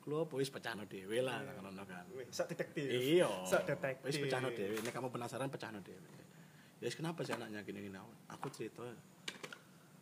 [0.00, 2.08] Clue apa wis pecahno dhewe lah ngono kan.
[2.16, 2.88] Wih, Sok detektif.
[2.88, 3.28] Iya.
[3.44, 4.08] Sok detektif.
[4.08, 4.80] Wis pecahno dhewe.
[4.80, 6.08] Nek kamu penasaran pecahno dhewe.
[6.80, 7.98] Ya wis kenapa sih anaknya gini-gini
[8.30, 8.86] Aku cerita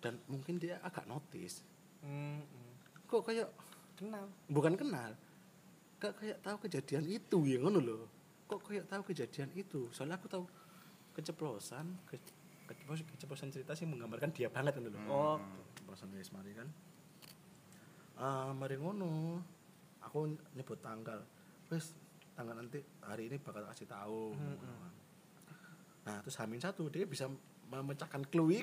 [0.04, 1.64] dan mungkin dia agak notice.
[3.06, 3.48] Kok kayak
[3.96, 4.26] Kenal.
[4.46, 5.10] bukan kenal.
[5.96, 8.02] Gak kayak tahu kejadian itu ya ngono loh
[8.46, 9.90] kok kayak tahu kejadian itu?
[9.90, 10.44] Soalnya aku tahu
[11.12, 12.14] keceplosan ke,
[12.64, 15.36] keceplosan, keceplosan cerita sih menggambarkan dia banget ngono loh Oh.
[15.72, 16.68] keceplosan wis mari kan.
[18.14, 19.40] Ah mari ngono.
[20.04, 21.24] Aku nyebut tanggal.
[21.66, 21.90] Wis
[22.32, 24.92] tanggal nanti hari ini bakal kasih tahu Mm-mm.
[26.04, 27.32] nah terus hamin satu dia bisa
[27.66, 28.60] memecahkan clue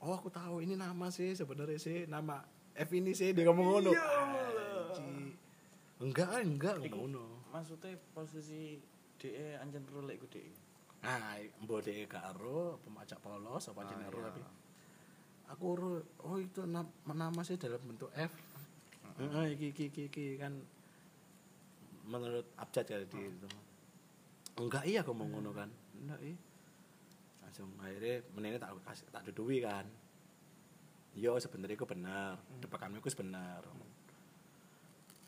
[0.00, 2.40] oh aku tahu ini nama sih sebenarnya sih nama
[2.72, 5.36] F ini sih dia ngomong ngono Anjing.
[6.00, 8.80] enggak enggak Iku ngomong ngono maksudnya posisi
[9.16, 10.48] DE anjen rolek ku DE.
[11.00, 14.26] nah mbok dhek gak ero pemacak polos apa Ah, jenenge ero iya.
[14.26, 14.40] tapi
[15.48, 18.32] aku ero oh itu na- nama sih dalam bentuk F
[19.20, 20.56] Heeh, iki iki iki iki kan
[22.02, 23.48] menurut abjad ya di itu.
[24.56, 25.68] Enggak iya mau ngono kan.
[25.94, 26.36] Enggak iya.
[27.50, 29.82] Langsung akhirnya menene tak kasih tak dudui kan.
[31.18, 33.66] Yo sebenarnya itu benar, depakanmu itu benar.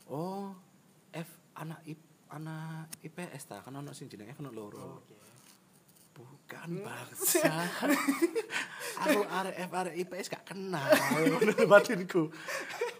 [0.07, 0.55] Oh,
[1.11, 1.27] F
[1.59, 1.99] anak IP
[2.31, 5.03] anak IPS ta kan ono sing jenenge ono loro.
[5.03, 5.19] Oke.
[6.15, 7.43] Bukan bangsa.
[9.03, 10.87] aku arek F arek IPS gak kenal.
[11.27, 12.31] Ngono batinku.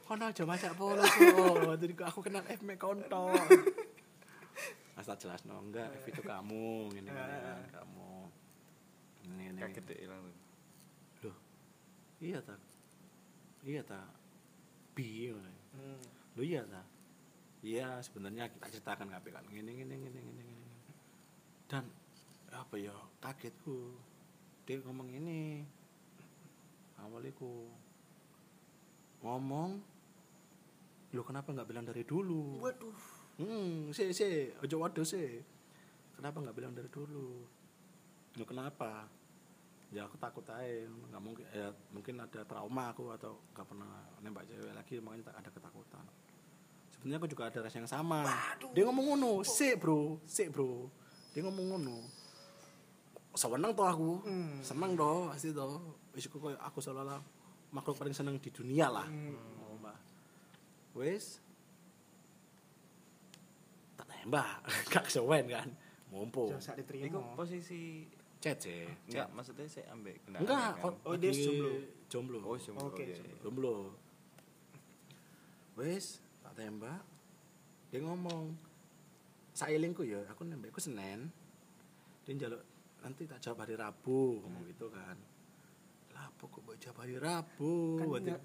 [0.03, 1.63] Kono aja macak polos kok.
[1.63, 3.31] Batinku aku kenal F mek konto.
[4.99, 8.12] Mas tak jelas no, enggak F itu kamu, ini kan kamu.
[9.23, 9.59] Ini ini.
[9.59, 10.37] Kaget DE langsung.
[11.23, 11.37] Loh.
[12.19, 12.55] Iya ta.
[13.63, 14.01] Iya ta.
[14.93, 15.31] Bi.
[15.31, 15.51] ngono.
[15.75, 16.03] Hmm.
[16.35, 16.81] Loh iya ta.
[17.63, 20.67] Iya, sebenarnya kita ceritakan kabeh kan ngene ngene ngene ngene ngene.
[21.71, 21.87] Dan
[22.51, 22.91] apa ya
[23.23, 23.95] kagetku.
[24.67, 25.63] Dia ngomong ini.
[26.99, 27.67] Awaliku
[29.23, 29.93] ngomong
[31.13, 32.57] Lu kenapa nggak bilang dari dulu?
[32.57, 32.97] Waduh.
[33.37, 35.41] Hmm, sih sih, ojo waduh sih.
[36.17, 37.45] Kenapa nggak bilang dari dulu?
[38.35, 39.05] Lu kenapa?
[39.93, 41.45] Ya aku takut aja, nggak mungkin.
[41.53, 46.05] Ya mungkin ada trauma aku atau nggak pernah nembak cewek lagi, makanya tak ada ketakutan.
[46.89, 48.19] Sebenarnya aku juga ada rasa yang sama.
[48.73, 50.89] Dia ngomong ngono, sih bro, sih bro.
[51.31, 51.97] Dia ngomong ngono.
[53.33, 54.61] Seneng toh aku, Hmm.
[54.61, 55.81] seneng toh, pasti toh.
[56.13, 57.17] Wis aku koyo aku seolah
[57.69, 59.05] makhluk paling seneng di dunia lah.
[59.61, 59.97] Oh, Mbak.
[60.97, 61.37] Wis
[63.93, 64.61] tak tembak,
[64.93, 65.69] gak kesuwen kan.
[66.13, 66.49] Mumpu.
[66.53, 67.33] Jangan sak Iku diterima.
[67.33, 68.05] posisi
[68.43, 68.83] Chat sih.
[69.07, 70.83] enggak maksudnya saya ambek Enggak, kan?
[70.83, 71.71] kok Oh, dia jomblo.
[72.11, 72.37] Jomblo.
[72.43, 72.91] Oh, jomblo.
[72.91, 73.39] Oke, iya, jomblo.
[73.39, 73.75] Jomblo.
[75.79, 77.07] Wis, tak tembak.
[77.87, 78.51] Dia ngomong,
[79.55, 81.31] sailingku ya, aku nembakku Senin.
[82.27, 82.61] Dia njaluk
[82.99, 85.15] nanti tak jawab hari Rabu, ngomong gitu kan.
[86.11, 87.73] Rabu kok mau jawab hari Rabu?
[87.95, 88.37] Kan waduh,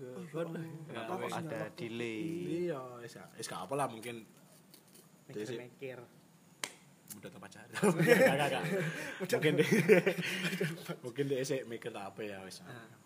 [0.94, 2.22] Apa ada delay.
[2.70, 4.22] Iya, wis gak apa lah mungkin
[5.28, 6.00] Mikir-mikir.
[7.16, 8.64] Udah enggak, enggak.
[9.24, 9.68] Mungkin dia
[11.04, 12.60] mungkin dia sih mikir apa ya wis.
[12.60, 12.98] Nah,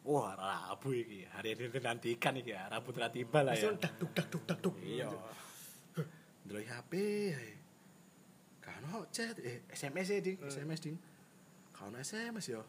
[0.00, 1.28] Wah, Rabu iki.
[1.28, 2.70] Hari ini dinantikan iki ya.
[2.72, 3.68] Rabu telah tiba lah ya.
[3.76, 4.74] dak duk dak duk dak duk.
[4.80, 5.12] Iya.
[6.48, 6.92] Ndelok HP.
[7.36, 7.52] ae.
[8.64, 10.96] Kan ono chat eh SMS e ding, SMS ding.
[11.76, 12.62] Kan ono SMS yo.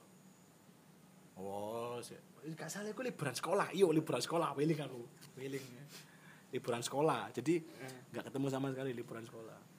[1.39, 2.19] Oh, sih.
[2.51, 3.71] Gak salah aku liburan sekolah.
[3.71, 4.51] Iya, liburan sekolah.
[4.51, 5.01] Wiling aku.
[5.39, 5.65] Wiling.
[6.51, 7.31] Liburan sekolah.
[7.31, 7.63] Jadi
[8.11, 9.70] nggak ketemu sama sekali liburan sekolah.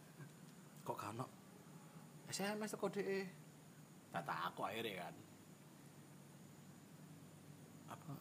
[0.83, 1.27] Kok ono
[2.33, 3.21] SMS kok DE.
[4.13, 5.15] Tak takut akhirnya kan.
[7.93, 8.13] Apa?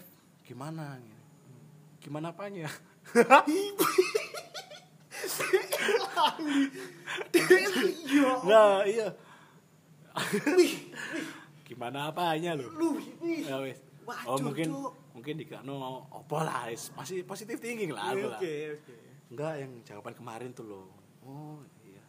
[0.00, 0.04] F,
[0.44, 1.00] gimana?
[2.00, 2.68] Gimana apanya?
[8.44, 9.08] Nah, iya.
[11.64, 12.68] Gimana apanya lu?
[13.24, 13.80] Ya wis.
[14.28, 14.68] Oh, mungkin
[15.16, 16.92] mungkin dikakno apa lah, wis.
[16.92, 18.40] masih positif thinking lah aku lah.
[18.40, 18.94] Oke, oke.
[19.32, 21.03] Enggak yang jawaban kemarin tuh loh.
[21.24, 22.04] Oh, iya.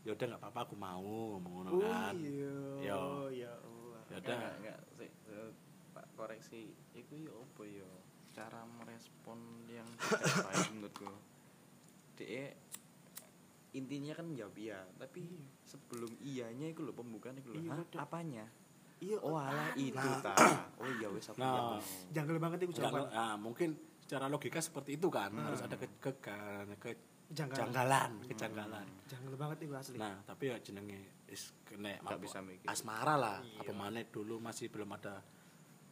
[0.00, 2.14] Ya udah enggak apa-apa aku mau ngomong ngono Oh kan.
[2.16, 2.56] iya.
[2.82, 3.02] Yo.
[3.30, 4.00] Ya Allah.
[4.02, 4.36] Ya Enggak, udah.
[4.36, 4.78] enggak, enggak.
[4.94, 5.50] Sik, eh,
[5.90, 6.60] Pak koreksi.
[6.92, 7.90] Iku ya apa ya?
[8.30, 11.10] Cara merespon yang tidak baik menurutku.
[12.14, 12.44] DE
[13.70, 15.22] intinya kan jawab iya, tapi
[15.62, 17.56] sebelum iyanya itu loh pembukaan itu loh.
[17.56, 18.02] Iya, Hah?
[18.02, 18.44] Apanya?
[18.98, 19.16] Iya.
[19.22, 20.18] Oh alah itu Nah.
[20.20, 20.34] ta.
[20.76, 21.78] Oh iya wis aku Nah.
[22.10, 23.14] Janggal banget itu Jangan, jawaban.
[23.14, 25.30] ah, mungkin secara logika seperti itu kan.
[25.32, 26.10] Harus ada ke, ke,
[26.76, 26.90] ke,
[27.30, 27.62] Janggal.
[27.62, 28.86] kejanggalan, kejanggalan.
[29.06, 29.96] Janggal banget itu asli.
[30.02, 30.98] Nah, tapi ya jenenge
[31.30, 32.66] is kena Nggak bisa mikir.
[32.66, 33.38] asmara lah.
[33.38, 33.62] Iya.
[33.62, 35.22] Apa mana dulu masih belum ada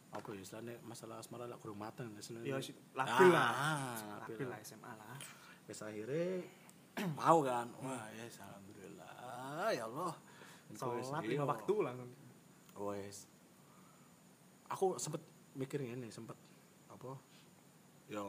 [0.09, 2.49] apa ya istilahnya masalah asmara lah kurang matang istilahnya.
[2.49, 3.51] Ya, si- labil lah.
[3.55, 5.15] Ah, Labil lah SMA lah.
[5.63, 6.43] Wes akhirnya
[7.19, 7.71] mau kan.
[7.79, 10.13] Wah, ya alhamdulillah ya Allah.
[10.75, 11.45] Sholat lima iya.
[11.47, 12.11] waktu langsung.
[12.79, 13.17] Wes.
[14.69, 15.23] Aku sempet
[15.57, 16.37] mikir ini, sempet
[16.91, 17.17] apa?
[18.05, 18.21] Ya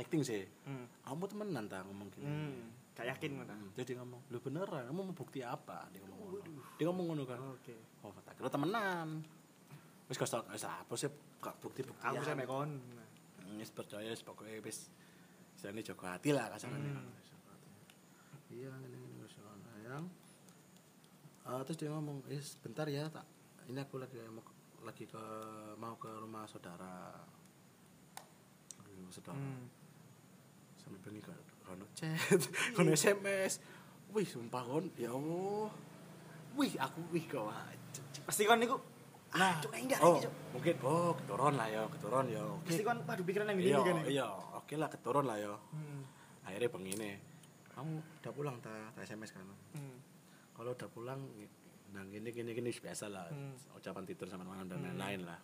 [0.00, 0.42] acting sih.
[0.64, 0.88] Hmm.
[1.04, 2.24] Kamu temenan tak ngomong gini.
[2.26, 2.72] Hmm.
[2.96, 3.54] Gak yakin mana.
[3.56, 5.88] Hmm, Jadi ngomong, lu beneran, kamu mau bukti apa?
[5.94, 6.60] Dia ngomong ngono.
[6.76, 7.38] Dia ngomong ngono kan.
[7.56, 7.76] Oke.
[8.04, 9.08] Oh, tak kira temenan.
[10.10, 11.06] Wis kok wis apa sih
[11.38, 12.02] gak bukti-bukti.
[12.02, 12.82] Aku saya mekon.
[13.56, 14.90] Wis percaya wis pokoke wis
[15.54, 16.90] istilahnya jaga hati lah kasarane.
[16.90, 17.08] Hmm.
[18.50, 20.04] Iya, ini ini wis ngono yang.
[21.46, 23.24] Ah, terus dia ngomong, "Eh, bentar ya, tak.
[23.70, 24.44] Ini aku lagi mau
[24.82, 25.22] lagi ke
[25.78, 27.16] mau ke rumah saudara."
[28.82, 29.38] Aduh, saudara.
[29.38, 29.66] Hmm.
[30.90, 32.18] Sampai bengi kan kono chat,
[32.74, 33.62] kono SMS.
[34.10, 35.70] Wih, sumpah kon, ya Allah.
[36.52, 38.02] Wih, aku wih kok wajib.
[38.26, 38.74] Pasti kan niku
[39.30, 40.18] Nah, cuk enggak oh
[40.50, 44.10] mungkin oh keturun lah ya keturun ya oke Mesti kon waduh pikiran iya gini kan.
[44.10, 46.02] iya oke lah keturun lah ya Hmm.
[46.42, 47.10] akhirnya begini
[47.70, 50.02] kamu udah pulang ta ta sms kan Hmm.
[50.50, 51.22] kalau udah pulang
[51.88, 53.54] nah gini gini gini biasa lah Hmm.
[53.70, 54.98] ucapan tidur sama teman dan Hmm.
[54.98, 55.38] lain-lain lah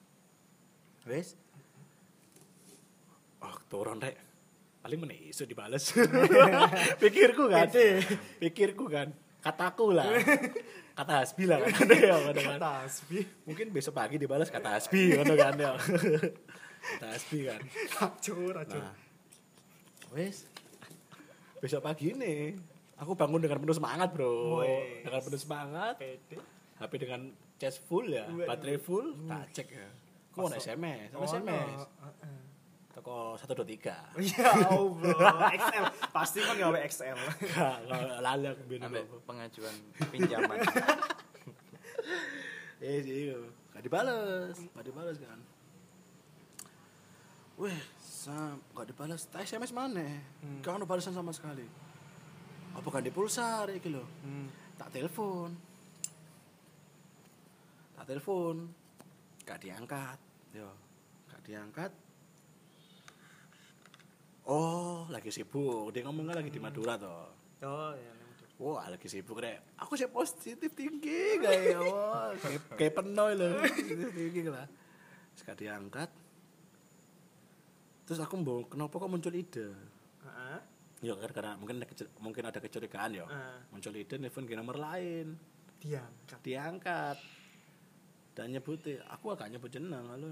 [1.07, 1.39] wes
[3.39, 4.19] oh turun rek
[4.87, 5.91] paling mana isu dibales.
[7.03, 7.67] Pikirku kan.
[8.39, 9.11] Pikirku kan.
[9.43, 10.07] Kataku lah.
[10.95, 11.59] Kata Hasbi lah.
[11.67, 13.27] Kan ada ya ada kan Tasbih.
[13.45, 15.75] mungkin besok pagi dibalas kata Hasbi kan kan ya.
[15.77, 17.61] Kata Hasbi kan.
[17.95, 18.81] Racun, racun.
[18.81, 18.95] nah.
[20.15, 20.47] Wes.
[21.59, 22.55] Besok pagi ini
[22.97, 24.63] aku bangun dengan penuh semangat bro.
[25.03, 25.95] Dengan penuh semangat.
[25.99, 26.39] Pede.
[26.77, 27.21] HP dengan
[27.57, 29.89] charge full ya, baterai full, tak cek ya.
[30.29, 30.69] Kok ada Masuk.
[30.69, 31.81] SMS, Oh, SMS.
[31.81, 32.46] no.
[32.97, 34.17] Toko 123.
[34.25, 35.85] Ya Allah, XL.
[36.17, 37.19] Pasti kan gawe XL.
[37.53, 38.89] Gak, gak lali aku bilang.
[39.29, 39.75] Pengajuan
[40.09, 40.59] pinjaman.
[42.77, 43.41] Eh sih, iya.
[43.73, 45.41] gak dibales, gak dibales kan.
[47.57, 49.25] Weh, sam, gak dibales.
[49.33, 50.05] Tak SMS mana?
[50.45, 50.61] Hmm.
[50.61, 51.65] Gak ada balasan sama sekali.
[52.77, 53.89] Apa kan di pulsar iki.
[53.97, 54.53] Hmm.
[54.77, 55.57] Tak telepon.
[57.97, 58.69] Tak telepon.
[59.49, 60.21] Gak diangkat.
[60.53, 60.69] Yo,
[61.33, 61.91] gak diangkat.
[64.47, 65.91] Oh, lagi sibuk.
[65.91, 67.35] Dia ngomongnya lagi di Madura toh.
[67.67, 68.11] Oh, ya.
[68.15, 68.49] udah.
[68.63, 69.59] Wah, lagi sibuk deh.
[69.83, 73.59] Aku sih positif tinggi kayak wah, kayak, kayak penuh loh.
[73.67, 74.67] Positif tinggi lah.
[75.35, 76.11] Sekali diangkat.
[78.07, 79.75] Terus aku mau kenapa kok muncul ide?
[80.23, 80.59] Heeh.
[81.05, 83.27] Ya karena, mungkin ada mungkin ada kecurigaan ya.
[83.27, 83.59] Heeh.
[83.75, 85.35] Muncul ide nelfon ke nomor lain.
[85.83, 86.39] Diangkat.
[86.47, 87.19] Diangkat.
[88.39, 90.31] Dan nyebutin, aku agak nyebut jeneng halo.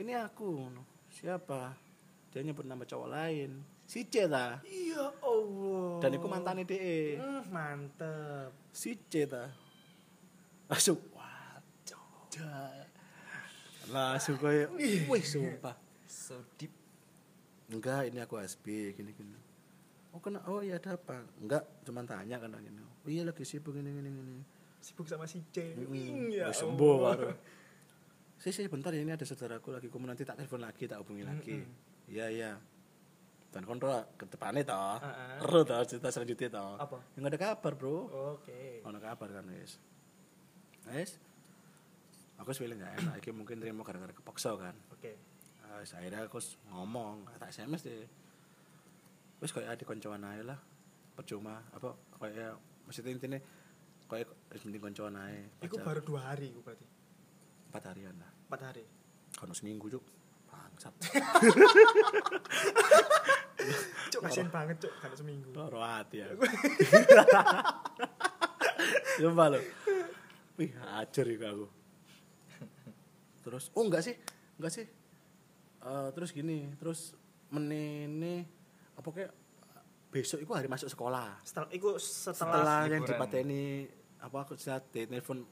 [0.00, 0.72] Ini aku.
[1.12, 1.87] Siapa?
[2.28, 3.64] Dia nyebut nama cowok lain.
[3.88, 4.60] Si C ta.
[4.68, 5.96] Iya Allah.
[6.04, 7.16] Dan itu mantannya DE.
[7.16, 8.52] Hmm, mantep.
[8.68, 9.48] si C ta?
[10.68, 11.56] Langsung wah
[11.88, 12.68] coba
[13.88, 15.72] langsung kayak wih sumpah.
[16.04, 16.68] So deep.
[17.72, 19.40] enggak ini aku SB gini gini.
[20.12, 21.24] Oh kena oh iya ada apa?
[21.40, 24.44] Enggak cuman tanya kan gini oh iya lagi sibuk gini gini gini.
[24.84, 25.72] Sibuk sama si C.
[25.88, 27.32] Wing, ya sembuh baru.
[28.36, 29.88] Sih sih bentar ya ini ada saudaraku lagi.
[29.88, 32.52] Kamu nanti tak telepon lagi tak hubungi lagi iya iya.
[33.48, 35.40] Dan kontrol ke depannya toh Heeh.
[35.40, 36.98] Ero toh cerita selanjutnya toh Apa?
[37.14, 37.96] nggak ada kabar bro.
[38.36, 38.80] Oke.
[38.82, 39.80] ono kabar kan wis.
[40.86, 41.16] Wis.
[42.36, 43.14] Aku sebenarnya nggak enak.
[43.18, 44.76] Iki mungkin terima gara-gara kepaksa kan.
[44.90, 45.16] Oke.
[45.62, 47.24] Ah, wis akhirnya aku ngomong.
[47.36, 48.04] Tak SMS deh.
[49.38, 50.58] Wis kayak di koncoan aja lah.
[51.16, 53.40] Percuma apa kayak maksudnya intinya
[54.06, 56.86] kayak wis mending koncoan aja Iku baru dua hari berarti.
[57.68, 58.30] empat harian lah.
[58.48, 58.84] Empat hari.
[59.34, 60.04] kalau seminggu cuk
[60.78, 60.94] bangsat
[64.08, 65.50] Cuk kasihan banget cuk, kan seminggu.
[65.50, 66.30] loro hati ya
[69.18, 69.58] Sumpah lo.
[70.54, 71.66] Wih hajar itu aku.
[73.42, 74.14] Terus Oh enggak sih
[74.54, 74.86] Enggak sih.
[75.82, 77.18] Eh, Terus gini Terus
[77.50, 78.46] menene
[78.94, 79.34] Apa kayak
[80.08, 81.42] Besok itu hari masuk sekolah.
[81.42, 83.90] Setelah iku setelah, Setelah yang dipateni
[84.22, 85.42] Apa aku di telepon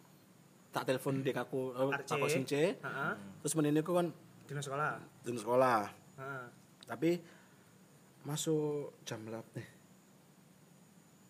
[0.71, 2.11] Tak telepon di aku eh, RC.
[2.15, 3.13] Aku since Heeh.
[3.43, 4.07] Terus menene aku kan
[4.47, 4.93] Dino sekolah.
[5.23, 5.81] Di sekolah
[6.17, 6.45] Heeh.
[6.87, 7.11] Tapi
[8.27, 9.69] Masuk jam 8 eh,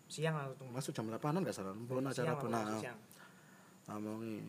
[0.09, 0.68] Siang langsung.
[0.72, 2.98] Masuk jam 8an gak salah Belum acara Siang lah, nah siang.
[3.87, 4.42] ngomongi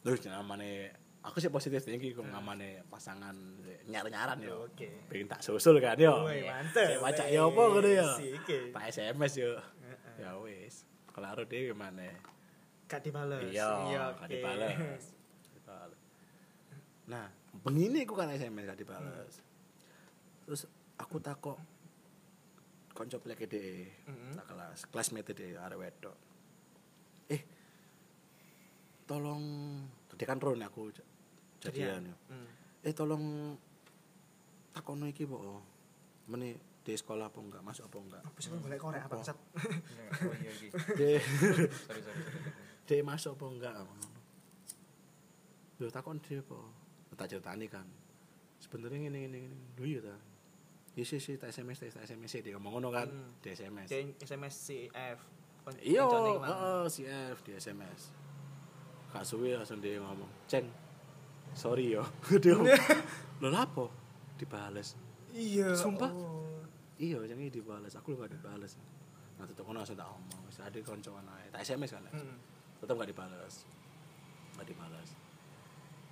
[0.00, 0.88] lu namanya
[1.20, 3.36] aku sih positif tinggi kok namanya pasangan
[3.84, 5.04] nyar-nyaran yo Oke.
[5.12, 6.96] pengen tak susul kan yo Woi, mantep.
[6.96, 8.58] Kayak macak yo apa Wih, iki.
[8.72, 10.24] tak SMS yo Heeh.
[10.24, 12.08] ya wis harus dia gimana
[12.88, 13.44] Gak dibales.
[13.52, 15.04] iya gak dibales
[15.54, 16.00] Dibales.
[17.04, 19.34] nah begini aku kan SMS gak dibales
[20.42, 20.64] terus
[20.96, 21.58] aku takut
[22.90, 24.32] konco plek deh Mm-mm.
[24.34, 26.16] tak kelas kelasmate deh arek wedok
[27.28, 27.42] eh
[29.04, 29.42] tolong
[30.06, 30.90] tadi kan ron aku
[31.58, 32.46] jadian yo Hmm.
[32.80, 33.56] eh tolong
[34.70, 35.60] takono iki po
[36.26, 39.20] meni di sekolah apa enggak masuk apa enggak Apa sih boleh korek Apa?
[39.20, 40.68] iki.
[40.98, 42.00] de Sorry sorry.
[42.00, 42.50] sorry.
[42.86, 43.74] de masuk apa enggak
[45.76, 46.56] Lho takon dia apa
[47.20, 47.84] tak ceritani kan
[48.56, 50.16] sebenarnya ngene ngene ngene lho iya ta
[50.90, 53.36] Iya sih sih tak SMS tak SMS dia ngomong ngono kan Hmm.
[53.38, 55.18] di SMS Ceng SMS CF.
[55.86, 58.10] Iya, heeh, si F di SMS.
[59.06, 60.66] Kak suwi langsung dia ngomong, "Ceng,
[61.52, 62.02] sorry yo."
[62.42, 62.58] dia
[63.38, 63.86] "Lho lapo?"
[64.34, 64.98] Dibales.
[65.30, 65.78] Iya.
[65.78, 66.10] Sumpah.
[66.10, 66.58] oh.
[66.98, 67.94] Iya, yang ini dibales.
[67.94, 68.74] Aku lu gak dibales.
[69.38, 70.40] Nah, tetep ngono langsung tak ngomong.
[70.50, 71.46] Wis ade koncoan ae.
[71.54, 72.02] Tak SMS kan.
[72.10, 72.34] Hmm.
[72.82, 73.62] Tetep gak dibales.
[74.58, 75.10] Gak dibales.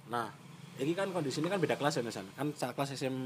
[0.07, 0.31] Nah,
[0.79, 2.27] ini kan kondisinya kan beda kelas ya, Nesan.
[2.38, 3.17] Kan sak kelas SM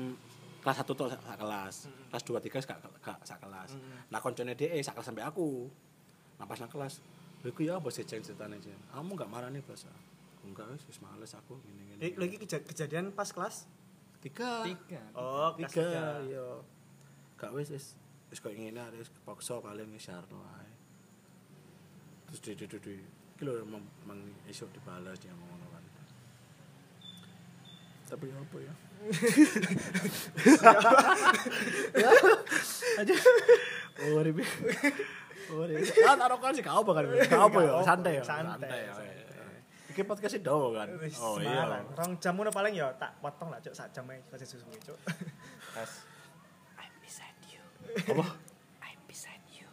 [0.63, 1.75] kelas 1 tuh sak kelas.
[1.87, 2.05] Mm.
[2.09, 3.71] Kelas 2 3 gak gak sak kelas.
[3.77, 4.09] Mm.
[4.09, 5.69] Nah, koncone DE sak kelas sampai aku.
[6.41, 6.99] Nah, pas nang kelas,
[7.45, 8.79] iku ya apa sih ceng ceritane, Ceng?
[8.91, 9.85] Kamu gak marah nih, Bos?
[10.43, 13.71] enggak wis wis males aku ngene ngene Eh, lagi keja- kejadian pas kelas
[14.23, 16.47] tiga tiga oh tiga tiga iya
[17.39, 17.95] gak wis wis
[18.31, 19.63] wis koyo ngene wis kepaksa
[19.99, 20.71] syarno ae
[22.27, 22.95] terus di di di di
[23.39, 24.19] iki lho emang emang
[24.51, 25.62] iso dibalas dia kan
[28.13, 28.73] tapi apa ya.
[33.01, 33.15] Aja
[34.03, 34.45] oh ribi
[35.53, 37.73] oh ribi ah taruh kan sih kau bakal kau apa ya?
[37.81, 38.23] Santai ya?
[38.23, 39.33] Santai, ya santai.
[39.93, 40.89] Iki podcast do kan.
[41.21, 41.85] Oh iya.
[41.93, 43.77] rong jam ngono paling ya tak potong lah cuk.
[43.77, 44.97] Sak jam ae kasih susu cuk.
[45.77, 45.91] Pas
[46.81, 47.61] I'm beside you.
[48.17, 48.25] Apa?
[48.81, 49.69] I'm beside you.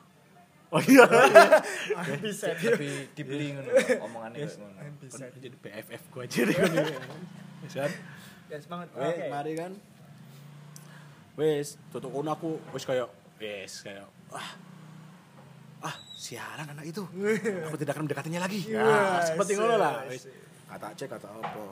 [0.75, 1.07] Oh iya.
[2.03, 2.75] I'm beside you.
[2.75, 3.71] tapi dibeli ngono
[4.11, 4.75] omongannya ngono.
[4.83, 5.47] I'm beside you.
[5.47, 6.57] Jadi BFF gua aja deh.
[7.63, 7.75] Wis
[8.49, 9.71] ya semangat Wes, oke mari kan.
[11.37, 13.07] Wes, tutup aku wis kayak
[13.39, 14.49] wes kayak wah.
[15.79, 17.07] Ah, sialan anak itu.
[17.71, 18.67] Aku tidak akan mendekatinya lagi.
[18.75, 20.03] Nah, Yes, seperti ngono lah.
[20.11, 20.11] yes.
[20.11, 20.23] Wes.
[20.67, 21.65] Kata cek kata apa.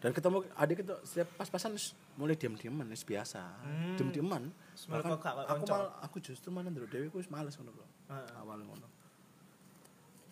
[0.00, 1.72] Dan ketemu adik itu setiap pas-pasan
[2.20, 3.40] mulai diam-diaman biasa.
[3.64, 3.96] Hmm.
[3.96, 4.52] Diam-diaman.
[4.92, 5.08] Bahkan
[5.48, 7.86] aku mal, aku justru mana ndelok dhewe aku wis males ngono lho.
[8.12, 8.28] Heeh.
[8.44, 8.88] Awal ngono.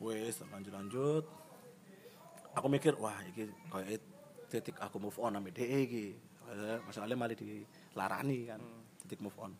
[0.04, 1.24] Wes, lanjut-lanjut.
[2.60, 4.04] Aku mikir, wah iki kayak
[4.48, 6.06] titik aku move on ambil DE iki.
[6.82, 8.60] Masalahnya malah dilarani kan.
[9.04, 9.52] Titik move on.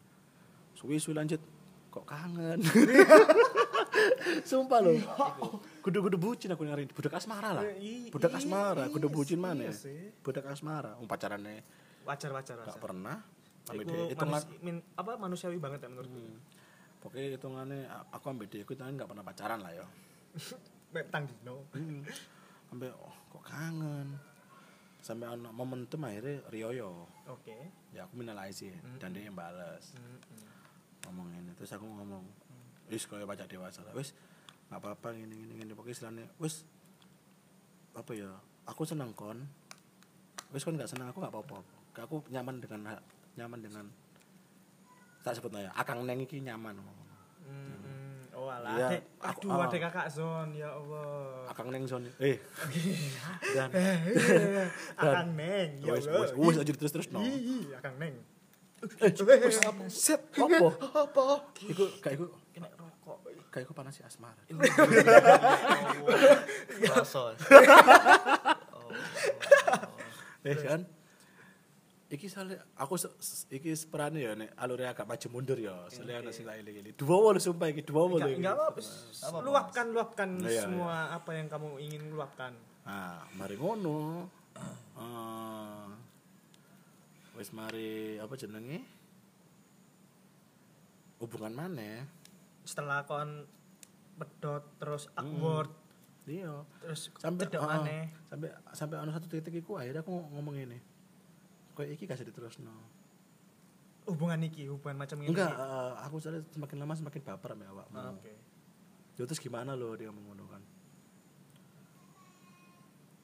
[0.74, 1.40] Suwi-suwi lanjut
[1.88, 2.60] kok kangen.
[4.48, 4.94] Sumpah loh.
[5.80, 7.64] Kudu-kudu bucin aku ngari budak asmara lah.
[7.76, 9.62] I- Budak i- asmara, kudu iya bucin mana?
[9.64, 10.12] iya sih.
[10.20, 10.96] Budak asmara.
[10.96, 11.64] Um pacarannya
[12.04, 13.20] wajar wajar gak pernah.
[13.68, 16.40] Ambil hitungan manus- min- apa manusiawi banget ya menurutku Hmm.
[16.98, 19.84] Pokoknya hitungannya aku ambil aku hitungannya gak pernah pacaran lah ya.
[20.94, 22.00] Betang dino Hmm.
[22.68, 24.12] sampai oh, kok kangen
[25.08, 27.08] sampai ono momentum akhirnya Rioyo.
[27.32, 27.56] Oke.
[27.96, 29.96] Ya aku minal aizin dan dia yang balas
[31.08, 32.20] ngomong ini terus aku ngomong
[32.92, 33.96] wis kaya baca dewasa lah.
[33.96, 34.12] Wis
[34.68, 35.72] nggak apa-apa gini gini gini.
[35.72, 36.68] Pokoknya istilahnya wis
[37.96, 38.36] apa ya
[38.68, 39.48] aku seneng kon.
[40.52, 41.64] Wis kon nggak seneng aku nggak apa-apa.
[42.04, 43.00] Aku nyaman dengan
[43.40, 43.88] nyaman dengan
[45.24, 46.76] tak sebut ya akang neng iki nyaman.
[47.48, 47.97] Hmm,
[48.38, 48.70] oh alah.
[48.72, 49.66] Iya, Dek, aku- aduh, ah.
[49.66, 51.42] ada kakak Zon, ya Allah.
[51.48, 52.38] akang neng zone eh
[53.50, 53.68] dan
[54.94, 56.30] Akang Neng, ya Allah.
[56.38, 58.14] wis aja terus terus no Ih, Akang Neng.
[58.78, 60.22] eh apa Set.
[60.30, 60.68] apa
[61.02, 61.24] Apa?
[61.66, 63.18] iku kayak iku Kena rokok.
[63.50, 64.38] kayak iku panas si asmara
[66.88, 67.34] Rasul.
[70.40, 70.80] eh kan
[72.08, 72.96] iki soalnya aku
[73.52, 77.16] iki seperane ya nek alure agak maju mundur ya soalnya ana sing lain iki dua
[77.20, 79.44] wolu sumpah iki dua wolu Enggak, apa-apa.
[79.44, 80.62] Luapkan, luapkan Iya, iya.
[80.64, 82.56] semua apa yang kamu ingin luapkan.
[82.88, 84.24] nah mari ngono.
[84.96, 85.86] Eh,
[87.36, 88.80] wis mari apa jenenge?
[91.20, 92.08] Hubungan mana
[92.64, 93.44] Setelah kon
[94.16, 95.70] pedot terus awkward
[96.24, 96.64] iya.
[96.82, 98.10] terus sampai ah, maneh.
[98.26, 100.78] sampai sampai ana satu titik iku akhirnya aku ngomong ini
[101.78, 102.74] kayak iki kasih diterusno
[104.04, 105.28] Hubungan iki, hubungan macam ini.
[105.28, 108.32] enggak eh, aku soalnya semakin lama semakin baper sama awakmu Ah, Oke.
[109.14, 110.62] Ya, terus gimana loh dia ngono kan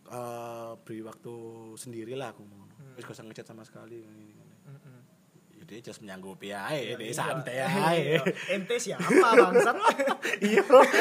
[0.07, 1.35] Eh, beri waktu
[1.75, 2.93] sendiri lah aku ngomong Hmm.
[2.95, 4.29] wis gak usah ngechat sama sekali gini.
[4.63, 4.99] Mm-mm.
[5.55, 7.17] Ya, dia just menyanggupi ae dia Iya.
[7.17, 7.67] santai Iya.
[7.67, 8.03] ae
[8.53, 9.77] Ente siapa bangsat?
[10.45, 10.61] iya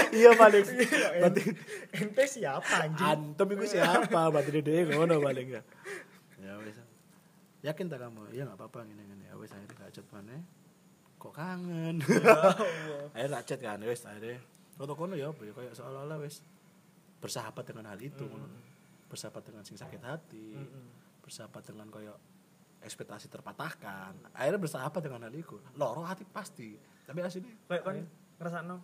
[0.10, 0.64] iya paling
[1.20, 1.44] berarti
[1.92, 3.04] Ente siapa anjing?
[3.04, 5.62] antem itu siapa berarti dia ngono paling ya ya
[7.64, 8.30] yakin tak kamu?
[8.36, 9.24] Iya nggak apa-apa gini gini.
[9.24, 10.38] Ya wis akhirnya gak chat mana
[11.16, 12.04] kok kangen?
[13.16, 14.44] Akhirnya tak chat kan wis akhirnya.
[14.76, 16.44] Foto kono ya apa ya kayak seolah-olah wis
[17.24, 18.60] bersahabat dengan hal itu ngono.
[19.08, 20.52] bersahabat dengan sing sakit hati.
[20.52, 20.86] Mm-mm.
[21.24, 22.20] bersahabat dengan kayak
[22.84, 24.36] ekspektasi terpatahkan.
[24.36, 25.56] Akhirnya bersahabat dengan hal itu.
[25.80, 26.76] Loro hati pasti.
[27.08, 27.96] Tapi aslinya Kayak kan
[28.44, 28.78] ngrasakno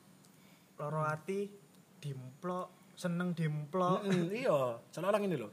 [0.80, 1.52] loro ati
[2.00, 4.08] dimplok, seneng dimplok.
[4.08, 4.80] Mm, iya.
[4.96, 5.52] Soalnya orang ini loh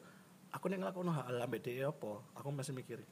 [0.56, 3.04] aku nih ngelakuin hal ambek dia apa aku masih mikir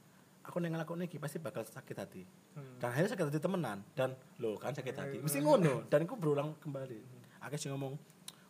[0.45, 2.23] aku nih ngelakuin ini pasti bakal sakit hati.
[2.55, 2.77] Hmm.
[2.77, 3.81] dan akhirnya sakit hati temenan.
[3.91, 5.17] Dan lo kan sakit hati.
[5.19, 5.89] Mesti ngono.
[5.89, 6.99] Dan aku berulang kembali.
[7.41, 7.93] Akhirnya sih ngomong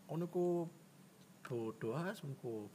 [0.06, 0.70] ngono ku
[1.42, 2.70] bodoh as ku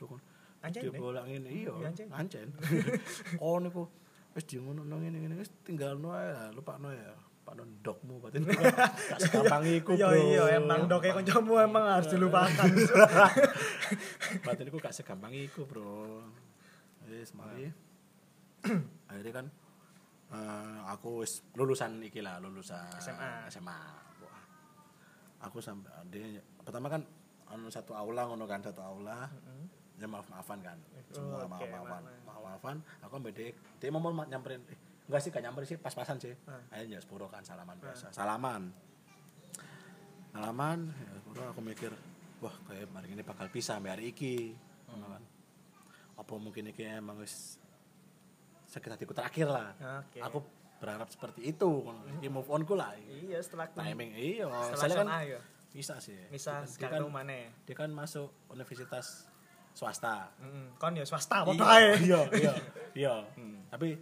[0.60, 1.00] Anjing, dia Nek.
[1.00, 2.08] bolang ini iya Iya, anjing.
[2.12, 2.48] ancen.
[3.44, 3.88] Oh niku
[4.36, 5.34] wis di ngono nang ngene ngene.
[5.40, 7.16] Wis tinggal no ya lupa no ya.
[7.40, 10.20] Pak non dokmu berarti gak segampang iku Iya bro.
[10.20, 12.68] iya emang doke kancamu emang harus dilupakan.
[14.44, 16.20] Batin iku gak segampang iku, Bro.
[17.08, 17.72] Wis mari.
[19.10, 19.46] Akhirnya kan
[20.30, 21.26] eh, aku
[21.58, 23.50] lulusan iki lah, lulusan SMA.
[23.50, 23.78] SMA.
[24.22, 24.42] Wah.
[25.50, 27.02] Aku sampai dia pertama kan
[27.50, 29.26] anu satu aula ngono kan satu aula.
[30.00, 30.78] Ya maaf maafan kan.
[31.12, 32.02] Semua Oke, maaf maafan.
[32.24, 32.76] Maaf maafan.
[33.04, 34.64] Aku ambil dia, dia mau mau nyamperin.
[34.70, 36.32] Eh, enggak sih, gak nyamperin sih, pas-pasan sih.
[36.48, 36.56] Ah.
[36.72, 38.08] Akhirnya sepuro kan salaman biasa.
[38.08, 38.72] Salaman.
[40.32, 41.92] Salaman, ya sepuro aku mikir
[42.40, 44.56] wah kayak hari ini bakal sampai hari iki
[44.88, 45.22] kan
[46.16, 47.59] apa mungkin iki emang wis
[48.70, 49.74] sakit hatiku terakhir lah
[50.06, 50.22] Oke.
[50.22, 50.38] aku
[50.80, 52.00] berharap seperti itu ngono.
[52.16, 52.96] iki move on ku lah.
[52.96, 55.40] Iya, setelah timing iya Setelah soalnya kan ya.
[55.74, 57.52] bisa sih Bisa dia kan, sekarang mana?
[57.68, 59.28] dia kan masuk universitas
[59.76, 60.66] swasta Heeh.
[60.80, 62.52] Kon ya swasta apa iya iya iya
[62.96, 63.14] iya
[63.68, 63.98] tapi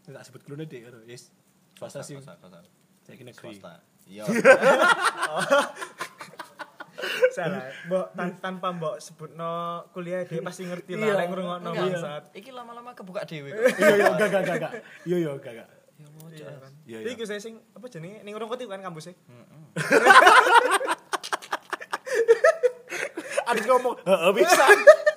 [0.00, 1.28] tidak sebut dulu deh yes
[1.76, 2.16] swasta sih
[3.04, 3.84] saya negeri Swasta.
[4.08, 4.24] Iya.
[7.34, 7.62] Salah.
[7.84, 9.52] Mbok tan- tanpa mbok sebutno
[9.90, 11.02] kuliah dia pasti ngerti Iya.
[11.04, 12.22] lah lek ngrungokno Enggak, bangsat.
[12.32, 13.62] Iki lama-lama kebuka dhewe kok.
[13.74, 14.72] iya iya enggak enggak enggak enggak
[15.02, 16.72] iya iya enggak enggak Ya Iya kan.
[16.84, 17.26] Iya, Iki iya.
[17.26, 19.14] saya sing apa jenenge ning urung koti kan kampusnya.
[23.44, 24.64] ada juga ngomong heeh bisa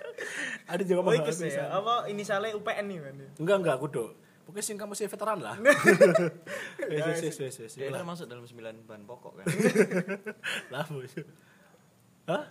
[0.71, 1.67] ada juga Oh ngomong iki "Heeh, sih bisa ya.
[1.73, 3.15] Apa inisialnya UPN nih kan.
[3.37, 4.05] enggak enggak aku do
[4.43, 5.55] pokoknya sing kamu sih veteran lah
[6.89, 9.45] wes wes wes wes Dia masuk dalam 9 bahan pokok kan.
[10.69, 11.11] lah bos
[12.27, 12.43] hah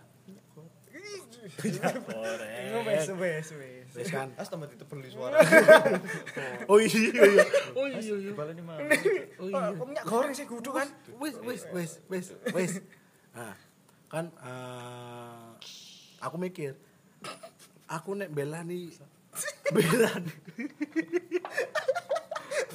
[2.87, 3.89] wes wes wes.
[3.95, 5.39] wes kan As tambah ditebeli suara.
[6.70, 7.45] oh iya iya
[7.77, 8.77] oh iya iya Baleni mah.
[9.39, 10.89] oh iya kok minyak goreng sih kudu kan.
[11.20, 12.72] wes wes wes wes wes
[13.31, 13.55] nah
[14.09, 15.49] kan eh,
[16.18, 16.72] aku mikir
[17.87, 18.91] aku nek bela nih
[19.77, 20.37] bela nih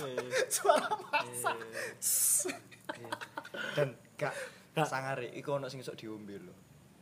[0.49, 1.57] Suara masak.
[3.77, 4.33] Dan gak
[4.73, 4.87] Gak.
[4.87, 6.53] sangare iku ono sing sok diombe lho.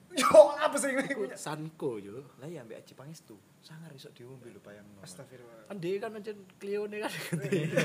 [0.18, 1.06] Yo apa sih ini?
[1.34, 3.38] sanko yo Lah ya ambek Aji Pangestu.
[3.60, 4.98] Sangar iso diombe lho bayangno.
[5.00, 5.70] Astagfirullah.
[5.70, 7.14] kan dia kan aja Clio nih kan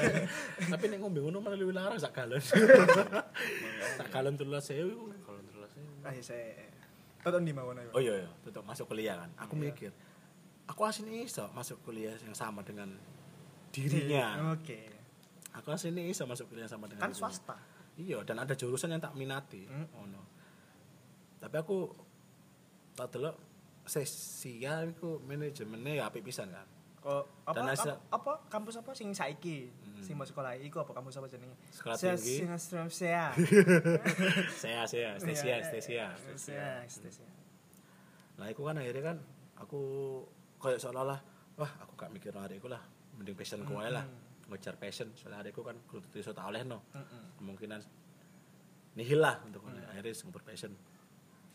[0.72, 2.40] tapi nek ngombe ngono malah lebih larang sak galon
[3.98, 5.72] sak galon tulas sewu Kalau terus
[6.02, 6.64] Ayo saya.
[7.20, 7.88] Tonton di mawon ayo.
[7.90, 9.92] oh iya iya tetap masuk kuliah kan aku mikir
[10.64, 12.88] aku asli iso masuk kuliah yang sama dengan
[13.68, 14.88] dirinya Oke.
[15.52, 17.56] aku asli iso masuk kuliah yang sama dengan Kan swasta.
[17.96, 20.20] iya dan ada jurusan yang tak minati oh no
[21.36, 21.92] tapi aku
[22.94, 23.36] tak delok
[23.84, 26.64] sesial iku manajemennya ya apik pisan kan.
[27.04, 29.68] Oh, apa, Dan apa, asal- apa kampus apa sing saiki?
[29.68, 30.00] Hmm.
[30.00, 31.52] sing mau sekolah iku apa kampus apa jenenge?
[31.68, 32.36] Sekolah tinggi.
[32.40, 33.28] sing astrom saya
[34.56, 37.28] saya saya stesia stesia Stesia Stesia
[38.40, 39.16] Nah, iku kan akhirnya kan
[39.60, 39.80] aku
[40.58, 41.20] kayak seolah-olah
[41.54, 42.82] wah aku gak mikir adikku lah
[43.14, 44.02] mending passion ku lah
[44.48, 45.12] ngejar passion.
[45.12, 46.88] Soalnya adikku kan kudu iso tak oleh no.
[47.36, 47.84] Kemungkinan
[48.96, 50.72] nihil lah untuk oleh akhirnya sing passion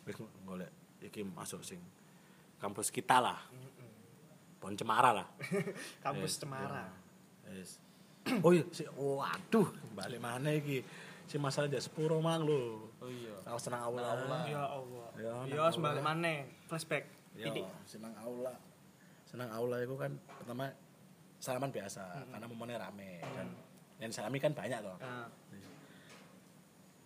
[0.06, 0.16] wis
[0.46, 0.70] golek
[1.02, 1.80] iki masuk sing
[2.58, 3.40] kampus kita lah
[4.60, 5.28] Pon Cemara lah
[6.06, 6.84] kampus Yes, Cemara
[7.46, 7.56] iya.
[7.56, 7.72] Yes.
[8.40, 10.84] oh iya si waduh balik mana iki
[11.26, 13.32] si masalah dia sepuro mang lo Oh iya.
[13.44, 14.02] aku senang aula
[14.46, 16.10] ya Allah Ya, ya nang sembalik aula.
[16.10, 16.34] mana
[16.66, 18.52] flashback ini senang aula.
[19.24, 20.68] Senang aula itu kan pertama
[21.38, 23.48] salaman biasa karena momennya rame dan
[23.98, 24.96] yang salami kan banyak toh.
[24.98, 25.28] Nah,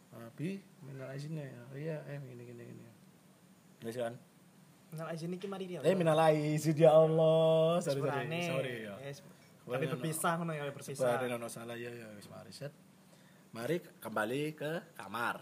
[0.10, 1.62] Ah, bi, minal izinnya ya.
[1.68, 2.86] Oh iya, eh gini gini gini.
[3.84, 4.16] Yes kan?
[4.94, 7.82] kenal aja nih mari dia Eh minal izin ya Allah.
[7.82, 8.42] Sorry sorry.
[8.46, 8.94] Sorry ya.
[9.64, 12.70] Tapi berpisah ngono ya berpisah Sebenarnya nono salah ya ya wis mari set.
[13.58, 15.42] Mari kembali ke kamar.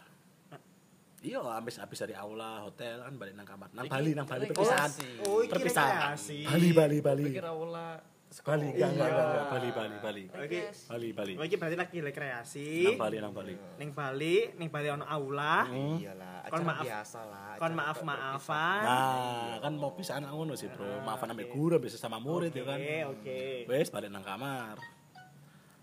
[1.22, 3.70] Iya, habis habis dari aula hotel kan balik nang kamar.
[3.78, 4.90] Nang Iki Bali, nang Bali perpisahan.
[5.22, 6.18] oh iki Perpisahan.
[6.50, 7.26] Bali, Bali, Bali.
[7.30, 8.02] Pikir aula
[8.32, 9.46] Bali, enggak, enggak, enggak, enggak.
[9.52, 10.24] Bali, Bali, Bali.
[10.32, 10.60] Oke.
[10.88, 11.34] Bali, Bali.
[11.36, 12.68] Iki berarti lagi rekreasi.
[12.88, 13.54] Nang Bali, nang Bali.
[13.76, 15.68] Ning Bali, ning Bali ono aula.
[15.68, 16.84] Iyalah, Kon acara maaf.
[16.88, 17.52] biasa lah.
[17.60, 18.82] Kon acara maaf-maafan.
[18.82, 21.04] Nah, kan mau pisahan ngono sih, Bro.
[21.04, 22.80] Maafan ambek guru bisa sama murid ya kan.
[22.80, 23.40] Oke, oke.
[23.68, 24.80] Wes balik nang kamar.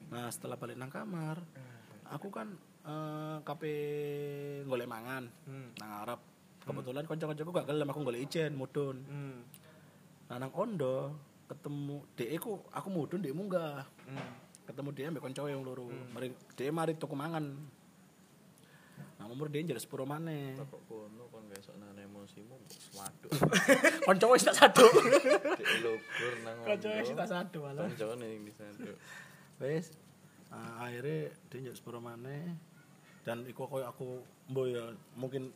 [0.08, 1.36] Nah, setelah balik nang kamar,
[2.08, 2.48] aku kan
[2.80, 3.74] eh kape
[4.64, 5.68] golek mangan Hmm.
[5.76, 6.20] nang Arab.
[6.64, 9.04] Kebetulan kanca-kancaku gak gelem aku golek ijen mudun.
[9.04, 9.44] Hmm.
[10.28, 13.88] Nah, nang Ondo ketemu DE ku aku mudun DE munggah.
[14.04, 14.32] Hmm.
[14.68, 15.88] Ketemu DE ambek kanca yang loro.
[15.88, 17.56] Mari DE mari tuku mangan.
[19.18, 20.54] Nah, umur DE jelas sepuro maneh.
[20.54, 23.32] Kok kono kon gak sok nang emosimu swaduk.
[24.06, 24.86] Kanca wis tak sadu.
[25.58, 26.56] Dek logor nang.
[26.62, 27.90] Kanca wis tak sadu malah.
[27.90, 28.94] Kanca ning di sana.
[29.58, 29.90] wes
[30.54, 32.54] uh, akhirnya dia nyok sepuro maneh
[33.26, 35.50] dan iku koyo aku mbo ya mungkin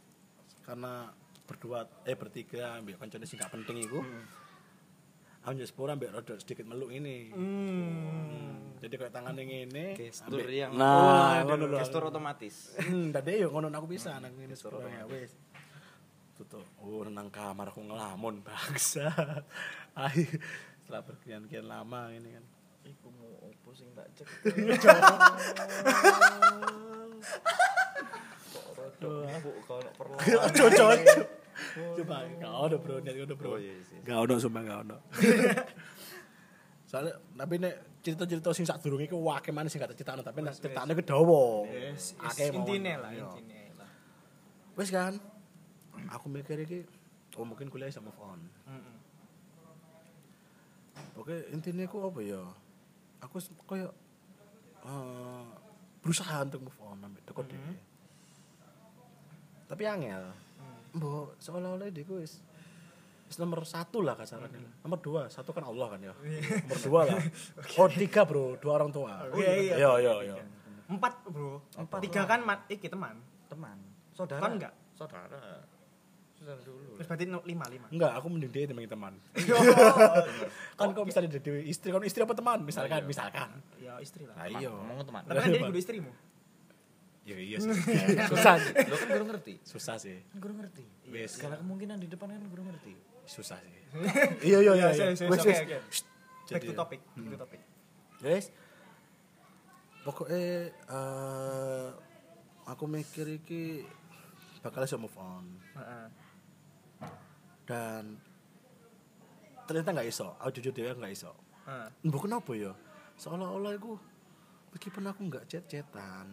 [0.67, 1.15] karena
[1.47, 4.52] berdua eh bertiga ambek kancane sing gak penting iku aku
[5.45, 8.79] nyok sepuro ambek rada sedikit meluk ini Hmm.
[8.79, 11.77] jadi kayak tangannya ngene Gestur ambek- yang nah ngono lho.
[11.77, 12.79] gestur otomatis.
[12.79, 15.35] Hmm, tadi yo ngono aku bisa nang ngene sepuro ya wes
[16.33, 19.11] tutup oh nang kamar aku ngelamun bangsa.
[19.99, 20.31] Ayo
[20.79, 22.45] setelah berkian-kian lama ini kan.
[22.85, 24.27] Iku mau opo sing tak cek.
[28.49, 30.15] Kok rada empuk kalau perlu.
[31.97, 33.49] Coba gak ono bro, niat ngono bro.
[33.51, 33.99] Oh, iya, iya.
[34.03, 34.97] Gak ono sumpah gak ono.
[36.89, 40.55] Soalnya tapi nek cerita-cerita sing sadurunge iku wake maneh sing gak tak critakno, tapi nek
[40.55, 41.65] critakne kedawa.
[41.67, 43.29] Yes, Akeh intine lah, Iya.
[43.33, 43.89] intine lah.
[44.75, 45.17] Wis kan.
[46.11, 46.85] Aku mikir iki
[47.33, 48.37] oh mungkin kuliah bisa move on
[48.67, 48.97] Heeh.
[51.15, 52.43] oke intinya aku apa ya
[53.19, 53.93] aku kayak
[54.83, 55.45] eh,
[56.01, 57.49] berusaha untuk move on sampai teko Mhm.
[57.49, 57.75] dhewe.
[59.65, 60.25] tapi angel
[60.93, 62.45] mbok seolah-olah dia wis
[63.29, 66.13] wis nomor satu lah kasarannya nomor dua satu kan Allah kan ya.
[66.69, 67.21] Nomor dua lah.
[67.81, 68.61] Oh tiga bro.
[68.61, 69.25] Dua orang tua.
[69.33, 69.75] Oh, iya, iya.
[69.81, 70.45] iya iya iya.
[70.93, 71.65] Empat, Bro.
[71.73, 72.05] Empat.
[72.05, 73.17] Tiga kan mat iki teman.
[73.49, 73.81] teman.
[74.13, 74.45] Saudara.
[74.45, 74.75] Kan enggak?
[74.93, 75.41] saudara.
[76.37, 77.01] Saudara dulu.
[77.01, 77.87] Terus berarti no- lima lima.
[77.89, 78.85] enggak aku mending dia teman.
[78.85, 79.15] Teman
[80.79, 82.61] kan kok misalnya jadi istri kan istri apa teman?
[82.67, 83.09] Misalkan iya.
[83.09, 83.49] misalkan.
[83.81, 84.37] Ya istri lah.
[84.37, 84.69] nah iya.
[84.69, 85.23] Ngomong teman.
[85.25, 86.13] Tapi kan dia kudu istrimu.
[87.29, 87.71] iya iya sih
[88.27, 91.39] susah sih lo kan baru ngerti susah sih baru ngerti Wes.
[91.39, 92.93] segala kemungkinan di depan kan baru ngerti
[93.25, 93.83] susah sih
[94.49, 95.15] iya iya iya Ya, iya.
[95.15, 95.21] serius.
[95.31, 96.01] Wes, Oke, wes.
[96.51, 97.01] Back to topic.
[97.15, 97.61] Back to topic.
[98.19, 98.47] Guys,
[100.03, 101.89] pokoknya eh
[102.65, 103.87] aku mikir iki
[104.61, 105.47] bakal iso move on
[107.65, 108.19] dan
[109.65, 110.35] ternyata nggak iso.
[110.43, 111.33] Aku jujur dia nggak iso.
[111.65, 111.89] Heeh.
[112.05, 112.73] Mbok kenapa ya?
[113.17, 113.95] Seolah-olah aku
[114.73, 116.27] meskipun aku nggak chat-chatan,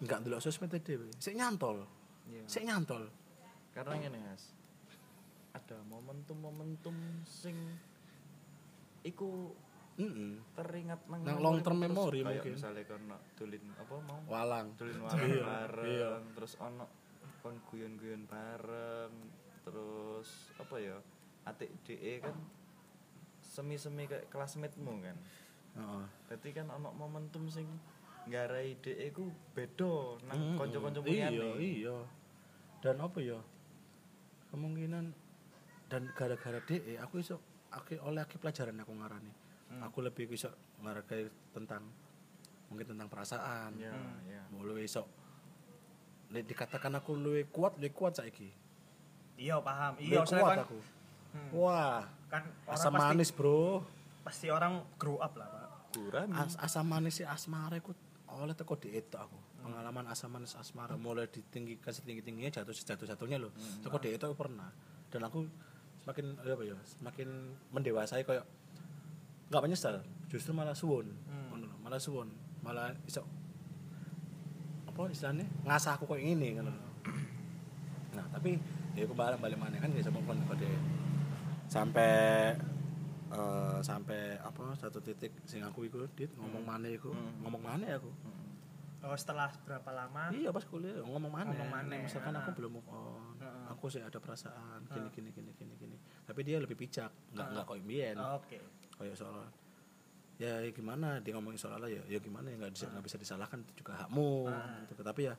[0.00, 1.84] nggak ndelok sosmed dhewe, sik nyantol.
[2.24, 2.44] Iya.
[2.44, 3.08] Sik nyantol.
[3.70, 4.50] karena ngene Mas
[5.50, 7.54] ada momentum-momentum sing
[9.00, 9.54] iku
[9.94, 10.34] Heeh.
[10.52, 12.52] teringat nang Nang long term memory kayak mungkin.
[12.54, 14.74] misalnya kono tulin apa mau Walang.
[14.74, 16.10] tulin walang Iya, bareng iya.
[16.32, 16.86] terus ono
[17.38, 19.12] kon guyon-guyon bareng
[19.62, 20.98] terus apa ya
[21.44, 22.34] atik DE kan
[23.40, 25.14] semi-semi kayak classmate-mu kan
[25.74, 26.04] Heeh.
[26.26, 27.66] berarti kan ono momentum sing
[28.24, 30.56] nggarai DE ku beda nang Mm-mm.
[30.56, 31.96] kanca-kanca iya iya
[32.78, 33.40] dan apa ya
[34.48, 35.12] kemungkinan
[35.86, 37.36] dan gara-gara DE aku iso
[37.68, 39.32] aku oleh aki pelajaran aku ngarani
[39.68, 39.84] Hmm.
[39.84, 40.48] aku lebih iso
[40.80, 41.84] ngargai tentang
[42.66, 44.16] mungkin tentang perasaan ya Hmm.
[44.24, 45.04] ya mau luwih iso
[46.30, 48.48] dikatakan aku luwih kuat luwih kuat saiki
[49.38, 49.94] Iya paham.
[49.98, 50.78] Iya, kuat kan aku
[51.28, 51.50] Hmm.
[51.52, 53.84] wah kan orang asam pasti, manis bro
[54.24, 55.48] pasti orang grow up lah,
[55.98, 57.90] Kurang As, asam manis si asmara aku
[58.28, 59.34] oleh teko di itu aku.
[59.66, 63.50] Pengalaman asam manis asmara mulai ditinggikan setinggi tingginya jatuh sejatuh jatuhnya loh
[63.82, 64.70] teko di itu aku pernah.
[65.10, 65.42] Dan aku
[66.06, 67.28] semakin apa ya semakin
[67.74, 68.46] mendewasai kayak
[69.50, 69.98] nggak menyesal
[70.30, 71.66] justru malah suwon Hmm.
[71.82, 72.28] Malah suwon
[72.62, 73.24] malah iso
[74.84, 75.48] apa istilahnya?
[75.64, 76.68] Ngasah aku kayak gini kan
[78.14, 78.60] nah tapi
[78.92, 80.68] ya aku balik balik mana kan move on kode.
[81.68, 82.56] Sampai
[83.28, 87.12] eh, sampai apa satu titik sing aku iku dit ngomong mana iku.
[87.12, 87.44] Hmm.
[87.44, 88.12] ngomong mana ya aku
[88.98, 90.34] Oh, setelah berapa lama?
[90.34, 92.42] iya pas kuliah ngomong mana Ngomong maneh, misalkan ah.
[92.42, 93.64] aku belum move on Heeh.
[93.70, 95.96] aku sih ada perasaan gini gini gini gini gini.
[96.26, 98.16] Tapi dia lebih bijak nggak nggak kayak mbien.
[98.18, 98.58] Oh, Oke.
[98.98, 99.46] kayak soal
[100.34, 103.62] ya, ya gimana dia ngomongin soal ya ya gimana ya nggak bisa nggak bisa disalahkan
[103.62, 104.50] itu juga hakmu
[104.90, 105.02] gitu.
[105.02, 105.34] tapi ya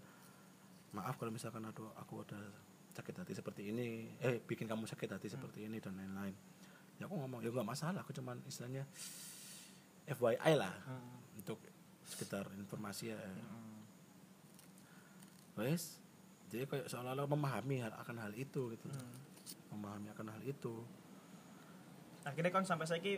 [0.92, 2.40] maaf kalau misalkan aduh aku udah
[2.92, 6.36] sakit hati seperti ini eh bikin kamu sakit hati seperti ini dan lain-lain
[7.00, 8.84] ya aku ngomong ya nggak masalah aku cuman istilahnya
[10.06, 11.39] FYI lah Hmm.
[11.39, 11.58] untuk
[12.04, 13.18] sekitar informasi ya
[15.56, 16.00] wes
[16.50, 19.18] jadi kayak seolah-olah memahami hal, akan hal itu gitu Hmm.
[19.72, 20.76] memahami akan hal itu
[22.20, 23.14] Akhirnya kan sampai saiki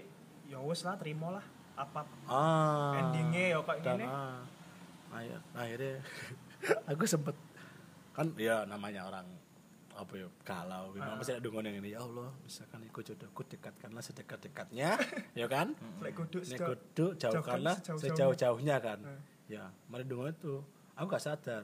[0.45, 4.05] ya wis lah terima lah apa ah endingnya ya dan gini.
[4.05, 4.43] ah,
[5.09, 5.93] akhir, akhirnya
[6.91, 7.36] aku sempet
[8.11, 9.25] kan ya namanya orang
[9.95, 11.03] apa ya galau gitu.
[11.03, 11.15] Ah.
[11.15, 14.95] masih ada yang ini ya Allah misalkan ikut jodohku dekatkanlah sedekat dekatnya
[15.39, 15.75] ya kan?
[16.01, 18.01] Kudu Nek kudu jauhkanlah sejauh-jauhnya.
[18.01, 18.99] sejauh jauhnya kan?
[19.03, 19.19] Hmm.
[19.47, 20.63] ya mari dungan itu.
[20.95, 21.63] Aku gak sadar.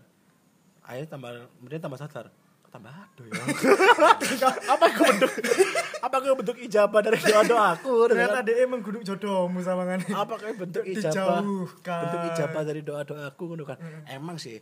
[0.84, 2.26] Akhirnya tambah kemudian tambah sadar.
[2.68, 3.44] Tambah aduh ya.
[4.76, 5.32] Apa aku bentuk
[5.98, 10.00] apa aku bentuk ijabah dari doa doaku Ternyata dia emang kudu jodohmu sama kan.
[10.04, 11.42] apa kayak bentuk ijabah?
[11.82, 13.80] Bentuk ijabah dari doa doaku ngono kan?
[14.06, 14.60] Emang sih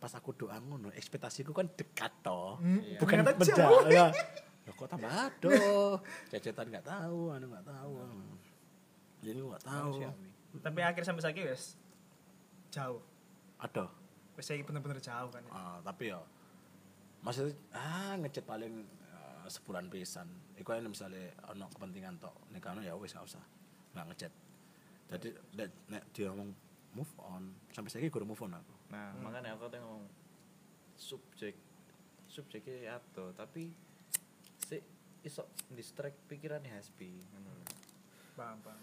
[0.00, 2.56] pas aku doa ngono ekspektasiku kan dekat toh.
[2.56, 3.84] Hmm, bukan ternyata beda jauh.
[3.92, 4.08] ya.
[4.68, 5.96] Loh, kok tambah aduh
[6.28, 7.92] cecetan nggak tahu anu nggak tahu.
[9.20, 9.92] Jadi nggak tahu.
[10.60, 11.76] Tapi akhir sampai saiki wis
[12.72, 13.04] jauh.
[13.60, 13.92] ada
[14.40, 15.44] Wis saiki bener-bener jauh kan.
[15.52, 16.20] Ah, tapi ya
[17.20, 20.26] maksudnya ah ngechat paling ah, sebulan pisan.
[20.56, 22.36] Iku kan misalnya ono kepentingan tok.
[22.50, 23.44] Nek anu ya wis gak usah.
[23.92, 24.32] Nggak ngechat
[25.10, 25.28] jadi
[25.58, 26.54] nek, nek dia ngomong
[26.94, 30.04] move on sampai saya gue move on aku Nah, makanya aku tuh ngomong
[30.98, 31.54] subjek
[32.30, 33.74] subjeknya atau tapi
[34.62, 34.78] si
[35.22, 37.64] iso distract pikirannya hasbi ngono lho.
[38.38, 38.80] Paham, paham.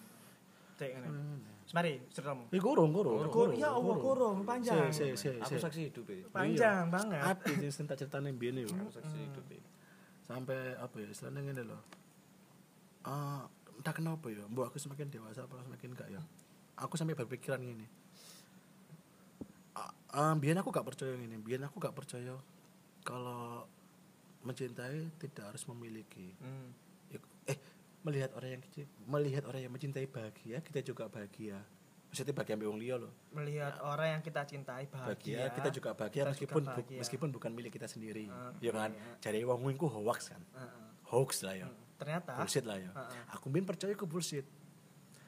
[0.77, 1.09] Cek ngene.
[1.73, 2.47] Mari ceritamu.
[2.53, 3.27] Eh gurung gurung.
[3.27, 4.91] Kur- ya Allah, kurung panjang.
[4.93, 5.31] Si si si.
[5.41, 6.27] Aku saksi hidup ya.
[6.29, 7.19] Panjang banget.
[7.23, 8.69] Api sing tak ceritane mbiyen yo.
[8.71, 9.61] Aku saksi hidup ya.
[10.23, 11.79] Sampai apa ya istilahnya ngene lho.
[13.07, 13.47] Ah,
[13.79, 16.21] entah kenapa ya, mbok aku semakin dewasa apa semakin enggak ya.
[16.77, 17.87] Aku sampai berpikiran gini.
[20.17, 22.33] Ah, biyen aku gak percaya gini, biyen aku gak percaya
[23.05, 23.69] kalau
[24.41, 26.33] mencintai tidak harus memiliki.
[26.41, 26.73] Hmm.
[27.13, 27.21] Ya,
[27.53, 27.57] eh
[28.01, 31.61] melihat orang yang kecil melihat orang yang mencintai bahagia kita juga bahagia.
[32.09, 33.13] Maksudnya bahagia ambil wong liya loh.
[33.29, 36.99] Melihat orang yang kita cintai bahagia, bahagia kita juga bahagia kita meskipun juga bu- bahagia.
[37.05, 38.25] meskipun bukan milik kita sendiri.
[38.31, 38.89] Ah, ya kan?
[38.97, 39.21] iya.
[39.21, 40.41] jadi wong ku hoax kan?
[40.41, 40.85] Heeh.
[41.13, 41.69] hoax lah ya.
[41.69, 41.77] Hmm.
[42.01, 42.33] ternyata?
[42.41, 42.89] Bullshit lah ya.
[42.89, 43.21] Heeh.
[43.37, 44.49] aku bin percaya ke bullshit.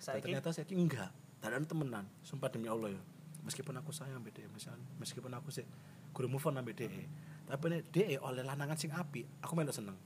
[0.02, 0.26] Saiki?
[0.34, 1.14] Ternyata saya enggak.
[1.46, 2.10] Ada temenan.
[2.26, 3.02] Sumpah demi Allah ya
[3.42, 5.64] meskipun aku sayang dia misalnya meskipun aku sih
[6.12, 6.90] guru move on ambek dia.
[7.46, 9.98] Tapi nek dia oleh lanangan sing api aku malah seneng.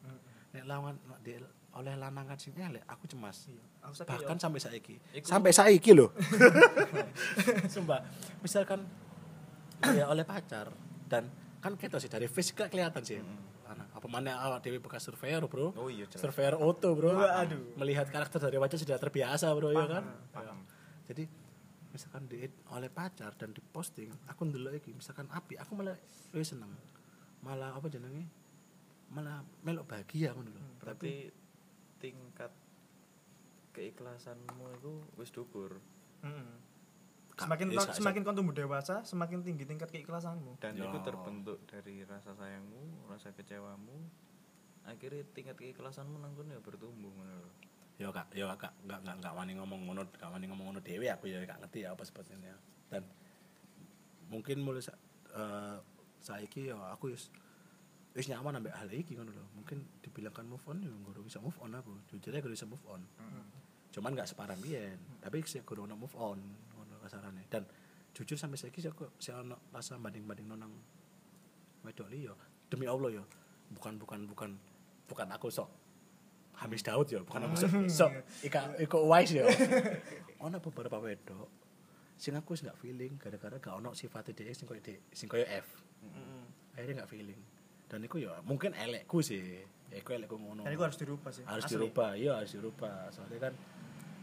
[0.00, 0.20] Hmm.
[0.50, 3.46] nek lawan dia oleh lanangan sing elek aku cemas.
[3.46, 3.62] Iya.
[3.80, 4.96] Aku bahkan yo- sampai saiki.
[5.14, 6.10] Iku- sampai saiki loh
[7.74, 8.02] sumpah.
[8.40, 8.84] Misalkan
[9.94, 10.68] ya oleh pacar
[11.08, 11.28] dan
[11.60, 13.20] kan kita sih dari fisik kelihatan sih.
[13.70, 15.70] Anak, apa mana awak dewi bekas surveyor bro?
[15.78, 17.14] Oh iya, surveyor auto bro.
[17.14, 17.78] Waduh.
[17.78, 20.04] melihat karakter dari wajah sudah terbiasa bro ya kan?
[20.34, 20.58] Paham.
[21.06, 21.26] jadi
[21.90, 25.98] misalkan di oleh pacar dan diposting aku ndelok iki misalkan api aku malah
[26.30, 26.70] lebih seneng
[27.42, 28.26] malah apa jenenge
[29.10, 31.28] malah melok bahagia ngono lho Berarti
[31.98, 32.52] tingkat
[33.74, 35.78] keikhlasanmu itu wis dhuwur
[36.20, 36.48] Mm-mm.
[37.32, 40.60] Kak, Semakin yes, Kak, semakin kau tumbuh dewasa, semakin tinggi tingkat keikhlasanmu.
[40.60, 40.92] dan Ya.
[40.92, 43.96] itu terbentuk dari rasa sayangmu, rasa kecewamu.
[44.84, 47.48] Akhirnya tingkat keikhlasanmu nang kono ya bertumbuh lho.
[48.00, 48.32] Ya kak.
[48.32, 48.72] Ya kak.
[48.88, 51.84] Nggak nggak nggak wani ngomong ngono nggak wani ngomong ngono dewe aku ya gak ngerti
[51.84, 52.56] ya apa sebetulnya.
[52.88, 53.04] Dan
[54.32, 54.96] mungkin mulai sa
[55.36, 55.76] eh,
[56.24, 57.28] saiki ya aku wis
[58.16, 59.44] wis nyaman ambek hal iki ngono lho.
[59.52, 61.92] Mungkin dibilangkan move on ya gak bisa move on aku.
[62.08, 63.04] Jujur aja gak bisa move on.
[63.92, 66.40] Cuman gak separah biyen tapi sih kudu ono move on
[66.72, 67.44] ngono kasarane.
[67.52, 67.68] Dan
[68.16, 70.72] jujur sampai saiki aku sih ono rasa banding-banding nang
[71.84, 72.32] wedok liya
[72.68, 73.24] demi Allah ya
[73.72, 74.50] bukan bukan bukan
[75.08, 75.68] bukan aku sok
[76.60, 78.10] Hamis Daud ya bukan aku sok sok
[78.44, 79.48] ika iko wise ya.
[80.44, 81.48] Ono beberapa wedok
[82.20, 85.48] sing aku wis gak feeling gara-gara gak ono sifat dia sing koyo D- sing koyo
[85.48, 85.66] F.
[86.76, 87.40] Akhirnya gak feeling.
[87.88, 89.64] Dan iku ya mungkin elekku sih.
[89.88, 90.62] Ya iku elekku ngono.
[90.68, 91.42] Dan itu harus dirubah sih.
[91.48, 91.74] harus Asli.
[91.80, 93.08] dirubah iya harus dirubah.
[93.08, 93.54] Soalnya kan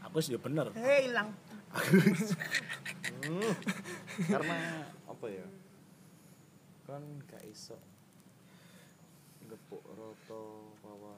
[0.05, 0.69] aku sih ya bener.
[0.77, 1.33] Hei, hilang.
[4.31, 4.57] karena
[5.09, 5.45] apa ya?
[6.85, 7.75] Kan gak iso
[9.47, 11.15] gepuk roto bahwa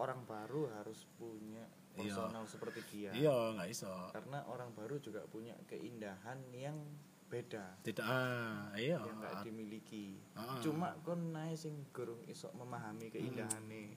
[0.00, 2.16] orang baru harus punya Iya.
[2.16, 3.10] personal seperti dia.
[3.12, 3.90] Iya nggak iso.
[4.08, 6.78] Karena orang baru juga punya keindahan yang
[7.26, 7.76] beda.
[7.82, 8.96] Tidak ah iya.
[8.96, 10.06] Yang gak dimiliki.
[10.32, 10.56] Ah.
[10.58, 13.94] cuma kon nae sing gurung iso memahami keindahannya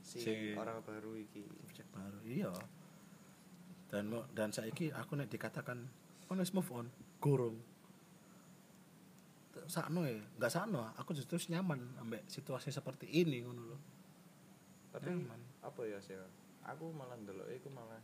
[0.00, 1.44] si Si- orang baru iki.
[1.44, 2.54] subjek baru iya.
[3.88, 5.84] Dan dan saiki aku nek dikatakan
[6.26, 6.86] on wis move on.
[7.18, 7.58] Gurung
[9.66, 10.16] sakno ya?
[10.38, 13.80] Nggak sakno aku justru nyaman ambek situasi seperti ini ngono loh
[14.98, 15.40] tapi Nyaman.
[15.62, 16.18] apa ya sih
[16.66, 18.02] aku malah ndelok iku malah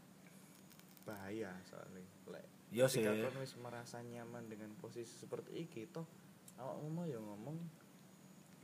[1.05, 2.01] bahaya soalnya.
[2.31, 3.05] Lek iya sih.
[3.05, 6.07] kon wis merasa nyaman dengan posisi seperti iki toh
[6.57, 7.59] awakmu mau ya ngomong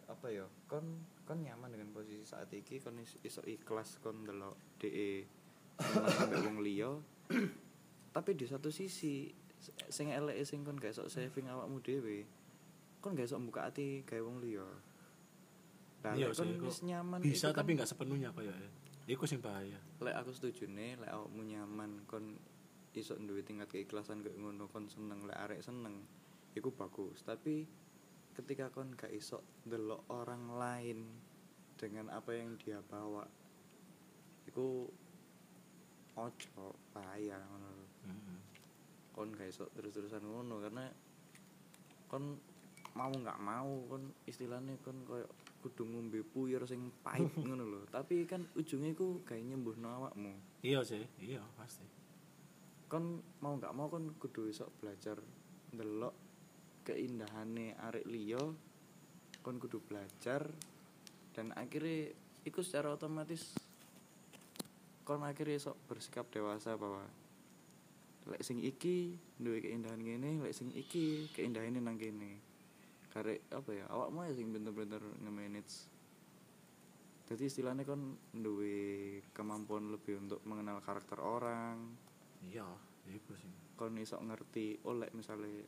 [0.06, 0.82] apa ya kon
[1.22, 5.26] kon nyaman dengan posisi saat iki kon is- iso ikhlas kon ndelok DE
[6.20, 6.90] ambek wong liya.
[8.16, 9.30] Tapi di satu sisi
[9.92, 12.24] sing elek sing kon gak iso saving awakmu dhewe
[13.04, 14.64] kon gak iso buka hati gawe wong liya
[16.00, 18.56] Nah, Iya kok wis nyaman bisa iku tapi kan- nggak sepenuhnya kayak
[19.04, 22.40] iku sing bahaya lek aku setuju nih lek awakmu nyaman kon
[22.96, 26.00] iso duwe tingkat keikhlasan kayak ngono kon seneng lek arek seneng
[26.56, 27.68] iku bagus tapi
[28.32, 30.98] ketika kon gak iso delok orang lain
[31.76, 33.28] dengan apa yang dia bawa
[34.48, 34.88] iku
[36.16, 37.86] ojo bahaya ngono lho.
[38.08, 38.38] Mm-mm.
[39.12, 40.88] kon gak iso terus-terusan ngono karena
[42.08, 42.40] kon
[42.96, 45.28] mau nggak mau kon istilahnya kon koyo
[45.60, 47.80] kudu ngombe puyer sing pahit ngono lho.
[47.88, 50.32] Tapi kan ujungnya iku gawe nyembuhno awakmu.
[50.64, 51.84] Iya sih iya pasti.
[52.90, 55.20] Kon mau nggak mau kon kudu iso belajar
[55.70, 56.14] ndelok
[56.82, 58.42] keindahane arek liya
[59.40, 60.48] kon kudu belajar
[61.32, 62.10] dan akhirnya
[62.42, 63.54] iku secara otomatis
[65.06, 67.06] kon akhirnya iso bersikap dewasa bahwa
[68.28, 72.49] lek sing iki duwe keindahan ngene lek sing iki keindahane nang kene
[73.10, 75.90] karek apa ya awakmu ya sing bener-bener nge-manage.
[77.30, 81.94] Jadi istilahnya kon duwe kemampuan lebih untuk mengenal karakter orang.
[82.42, 82.66] Iya
[83.10, 83.50] iku sih.
[83.78, 85.62] Kon iso ngerti oh lek misalnya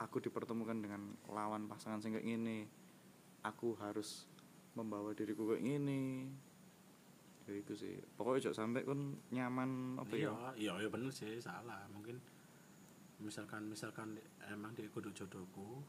[0.00, 2.66] aku dipertemukan dengan lawan pasangan sing kayak gini
[3.44, 4.26] aku harus
[4.74, 6.28] membawa diriku kayak gini
[7.44, 7.96] ya itu sih.
[8.16, 11.84] Pokoknya jok sampai kon nyaman apa iya ya iya iya bener sih salah.
[11.92, 12.16] Mungkin
[13.20, 14.16] misalkan misalkan
[14.48, 15.84] emang dia kudu jodohku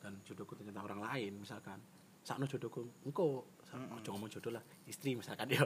[0.00, 1.78] dan jodohku ternyata orang lain misalkan.
[2.26, 3.54] Sakno jodohku engko.
[3.66, 5.62] Sa- ojo ngomong jodoh lah istri misalkan ya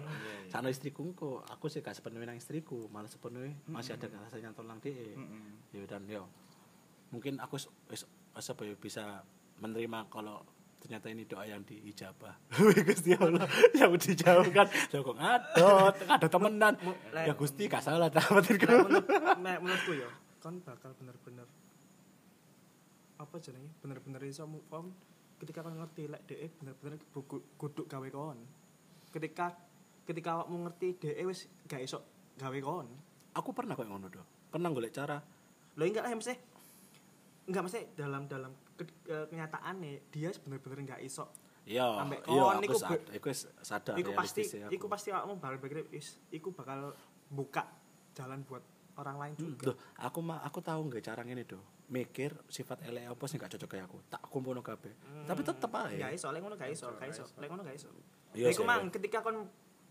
[0.48, 1.40] sakno istriku engko.
[1.48, 5.72] Aku sih gak sepenuhnya nang istriku malah sepenuhnya masih ada rasa nyantol nang dia Mm-mm.
[5.72, 6.28] ya dan yo
[7.10, 7.56] mungkin aku
[8.30, 9.20] apa ya bisa
[9.60, 10.40] menerima kalau
[10.80, 12.32] ternyata ini doa yang diijabah.
[12.88, 13.44] Gusti Allah
[13.80, 14.64] yang dijauhkan.
[14.88, 15.92] Ya kok ngadot?
[16.08, 16.74] Ngadot temenan.
[17.12, 18.08] Ya Gusti gak salah
[19.36, 20.08] mek menurutku ya
[20.40, 21.44] kon bakal bener-bener
[23.20, 23.68] apa jenenge?
[23.78, 24.88] Bener-bener iso move on
[25.36, 26.96] ketika kon ngerti lek dhek bener-bener
[27.54, 28.40] kudu gawe kon.
[29.08, 29.52] Ketika
[30.02, 32.00] ketika awakmu ngerti dhek wis gak iso
[32.34, 32.88] gawe kon.
[33.32, 35.20] Aku pernah kok ngono do pernah golek cara.
[35.70, 36.34] Lo enggak lah mesti
[37.46, 38.88] enggak mesti dalam dalam ke-
[39.26, 41.26] kenyataannya dia bener-bener enggak iso
[41.62, 41.86] iya
[42.24, 46.18] iya aku sad- wis sadar iku pasti realistis ya iku pasti awakmu bakal pikir is
[46.30, 46.94] iku bakal
[47.28, 47.66] buka
[48.12, 48.62] jalan buat
[48.96, 49.72] orang lain Hmm, juga.
[49.98, 51.58] Aku mah aku tahu nggak cara ini do
[51.90, 54.94] mikir sifat elek apa sih nggak cocok kayak aku tak kumpulno kabeh
[55.26, 57.90] tapi tetep aja Gak iso, lek ngono gak iso, gak iso, lek ngono gak iso.
[58.30, 58.94] Iya Iku sih, mang iya.
[58.94, 59.36] ketika kon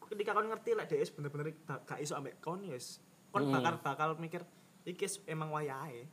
[0.08, 1.52] ketika kon ngerti lek dhek wis bener-bener
[1.84, 3.04] gak iso ambek kon ya wis.
[3.30, 3.54] Kon Hmm.
[3.54, 4.42] bakal bakal mikir
[4.84, 6.08] iki emang wayahe.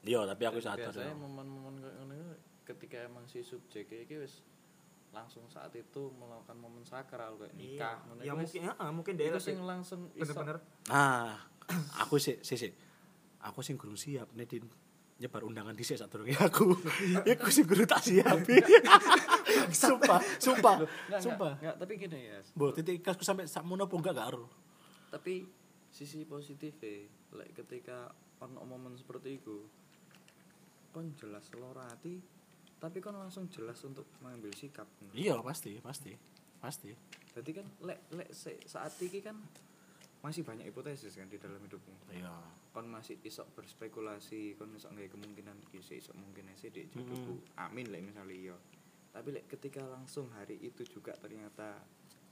[0.00, 1.18] iya tapi aku sadar biasanya ya.
[1.18, 2.14] momen-momen kayak ngono
[2.64, 4.40] ketika emang si subjek iki wis
[5.10, 9.58] langsung saat itu melakukan momen sakral kayak nikah ngono Ya mungkin heeh, mungkin lebih sing
[9.60, 10.56] langsung bener-bener
[10.86, 11.34] nah
[11.98, 12.72] aku sih sih sih
[13.42, 14.58] aku sing gurung siap nih di
[15.20, 16.72] nyebar undangan di saat durunge aku
[17.22, 18.40] aku sing gurung tak siap
[19.84, 24.14] sumpah sumpah enggak, sumpah enggak, tapi gini ya Bo, titik kasku sampai sakmono apa enggak
[24.16, 24.48] gak ero.
[25.12, 25.44] tapi
[25.90, 26.72] sisi positif
[27.30, 28.08] like ketika
[28.40, 29.60] ono momen seperti itu
[30.90, 32.16] kon jelas loro hati
[32.80, 36.16] tapi kon langsung jelas untuk mengambil sikap Iya, pasti, pasti.
[36.56, 36.90] Pasti.
[37.30, 39.36] jadi kan lek lek se- saat ini kan
[40.20, 42.12] masih banyak hipotesis kan di dalam hidupmu.
[42.12, 42.32] Iya.
[42.70, 47.90] kon masih isok berspekulasi kon isok nggak kemungkinan bisa isok mungkin sih di jodohku amin
[47.90, 48.56] lah misalnya iya.
[49.10, 51.82] Tapi lek ketika langsung hari itu juga ternyata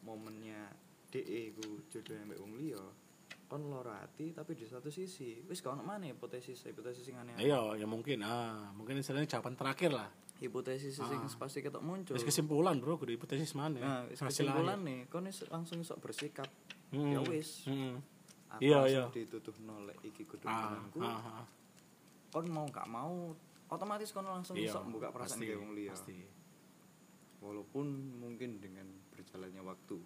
[0.06, 0.70] momennya
[1.10, 2.84] DE ku jodoh yang wong liya
[3.48, 5.40] kon loro hati tapi di satu sisi.
[5.48, 9.90] Wis kau mana hipotesis hipotesis yang aneh Iya, ya mungkin ah, mungkin istilahnya jawaban terakhir
[9.90, 10.06] lah.
[10.38, 11.34] hipotesis sing Ah.
[11.34, 12.14] pasti ketok muncul.
[12.14, 13.74] Wis kesimpulan, Bro, kudu hipotesis mana?
[13.82, 16.46] nah kesimpulan nih kon langsung isok bersikap
[16.88, 17.12] Hmm.
[17.12, 18.00] ya wis Hmm.
[18.48, 19.04] aku Iya, iya.
[19.10, 21.44] dituduh nolek iki kudu Ah, ah, ah.
[22.28, 23.36] kon mau gak mau
[23.68, 26.16] otomatis kon langsung Iya, bisa membuka perasaan pasti, kayak wong liya Pasti.
[27.38, 27.86] walaupun
[28.18, 29.98] mungkin dengan berjalannya waktu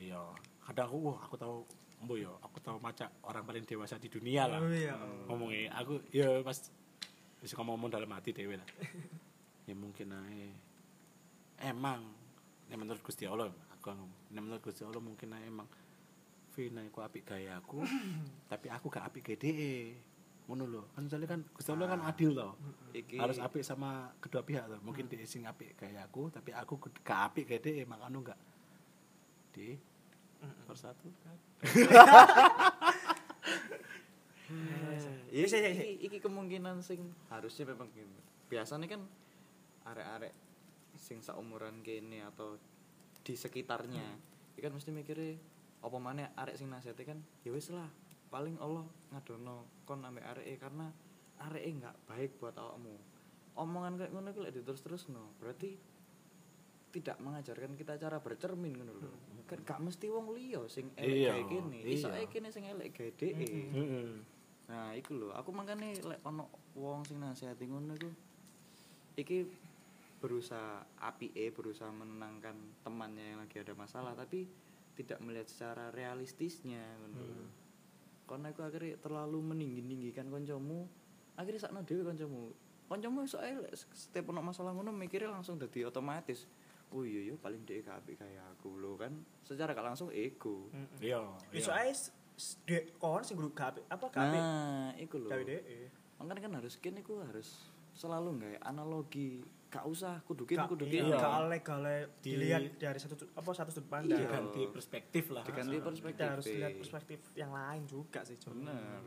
[0.00, 0.16] Iya.
[0.64, 1.56] Kadang aku, wah, aku tahu
[2.00, 4.56] Mbo yo, aku tahu maca orang paling dewasa di dunia lah.
[4.56, 4.96] Oh iya.
[5.28, 6.56] Ngomongnya aku ya pas
[7.36, 8.64] bisa ngomong dalam hati dewe lah.
[9.68, 10.48] ya mungkin ae.
[11.60, 12.00] Emang
[12.64, 14.32] ini menurut Gusti Allah aku ngomong.
[14.32, 15.68] Ini menurut Gusti Allah mungkin ae emang
[16.60, 17.80] Vina iku apik gaya aku,
[18.52, 19.96] tapi aku gak apik gaya DE.
[20.44, 20.82] Ngono lho.
[20.92, 22.52] Kan soalnya kan Gusti Allah kan adil toh.
[22.92, 24.80] iki Harus apik sama kedua pihak toh.
[24.84, 28.40] Mungkin DE sing apik gaya aku, tapi aku gak apik gaya DE, makanya enggak
[29.50, 29.80] di
[30.68, 31.36] persatu kan.
[31.64, 31.92] ya,
[35.30, 35.84] Iya, iya, iya.
[35.94, 38.18] iki, kemungkinan sing harusnya memang gini
[38.50, 39.06] biasanya kan
[39.86, 40.34] arek-arek
[40.98, 42.58] sing seumuran kene atau
[43.22, 44.52] di sekitarnya Hmm.
[44.58, 45.38] iki kan mesti mikirnya
[45.80, 47.18] apa mana arek sing nasihati kan?
[47.44, 47.88] Ya wis lah
[48.30, 50.86] paling Allah ngadono kon ambek arek karena
[51.40, 52.94] arek nggak baik buat awakmu.
[53.58, 55.74] Omongan kayak ngono iku lek diterus-terus no berarti
[56.90, 59.12] tidak mengajarkan kita cara bercermin ngono lho.
[59.50, 61.90] Kan gak mesti wong liya sing elek Iya, kayak kene iya.
[61.90, 63.34] iso ae kene sing elek kayak dhek.
[63.34, 64.10] Heeh.
[64.70, 66.46] Nah, iku lho, aku makane lek ono
[66.78, 68.10] wong sing nasihati ngono iku
[69.18, 69.42] iki
[70.20, 72.54] berusaha apike, berusaha menenangkan
[72.84, 74.44] temannya yang lagi ada masalah, tapi
[75.00, 76.84] tidak melihat secara realistisnya
[77.16, 77.48] lho.
[78.28, 80.86] Karena aku akhirnya terlalu meninggi-ninggikan kancamu,
[81.34, 82.52] akhirnya sakno dhewe kancamu.
[82.86, 86.46] Kancamu iso ae lek setiap ono masalah ngono mikirnya langsung dadi otomatis.
[86.90, 89.14] Oh iya yo paling gak apik kayak aku lho kan.
[89.46, 90.66] Secara gak langsung ego.
[90.98, 91.22] Iya.
[91.54, 91.86] Iso iya.
[91.86, 91.94] ae
[92.66, 95.28] dhek kon sing guru gak apik- apa apik Nah, iku lho.
[95.30, 95.62] gawe dhek.
[96.18, 100.82] Makanya kan harus kini ku harus selalu nggak analogi gak usah kudu kini Gak kudu
[100.84, 104.18] iya, gak oleh gak oleh Di- dilihat dari satu apa satu sudut pandang.
[104.18, 104.26] Iya.
[104.28, 105.46] ganti perspektif lah.
[105.46, 108.58] diganti perspektif Kita harus lihat perspektif yang lain juga sih, Jon.
[108.58, 109.02] bener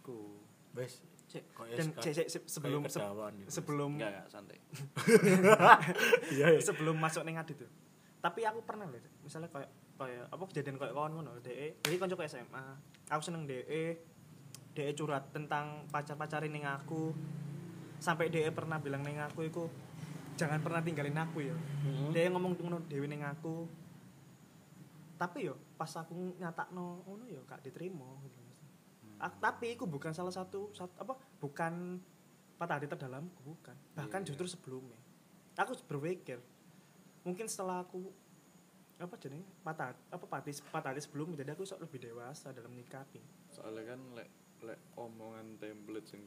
[0.00, 0.38] ku
[0.72, 1.00] Wes.
[1.32, 1.42] Ya
[1.74, 3.48] Dan cek, cek, se- sebelum se- gitu.
[3.50, 4.58] sebelum enggak enggak santai
[6.36, 6.46] Iya.
[6.52, 6.60] iya.
[6.60, 7.70] sebelum masuk ning adit tuh.
[8.20, 12.16] Tapi aku pernah lho, misalnya kayak kayak apa kejadian kayak kawan ngono, DE, jadi kanca
[12.24, 12.64] SMA.
[13.08, 13.98] Aku seneng DE.
[14.70, 17.10] DE curhat tentang pacar-pacarin ning aku.
[18.04, 19.64] Sampai DE pernah bilang ning aku iku
[20.36, 21.56] jangan pernah tinggalin aku ya.
[21.56, 22.12] Mhm.
[22.12, 23.64] Dia ngomong ngono dhewe ning aku.
[25.16, 28.36] Tapi yo pas aku nyatakno ngono yo gak diterima gitu.
[29.16, 31.96] Ak- tapi itu bukan salah satu, sat- apa bukan
[32.54, 34.30] patah hati terdalamku bukan bahkan Iya.
[34.30, 34.94] justru sebelumnya
[35.58, 36.38] aku berpikir
[37.20, 38.14] mungkin setelah aku
[38.94, 43.18] apa jadi patah apa patah patah hati sebelumnya jadi aku sok lebih dewasa dalam menyikapi
[43.50, 44.30] soalnya kan lek
[44.62, 46.22] lek omongan template sing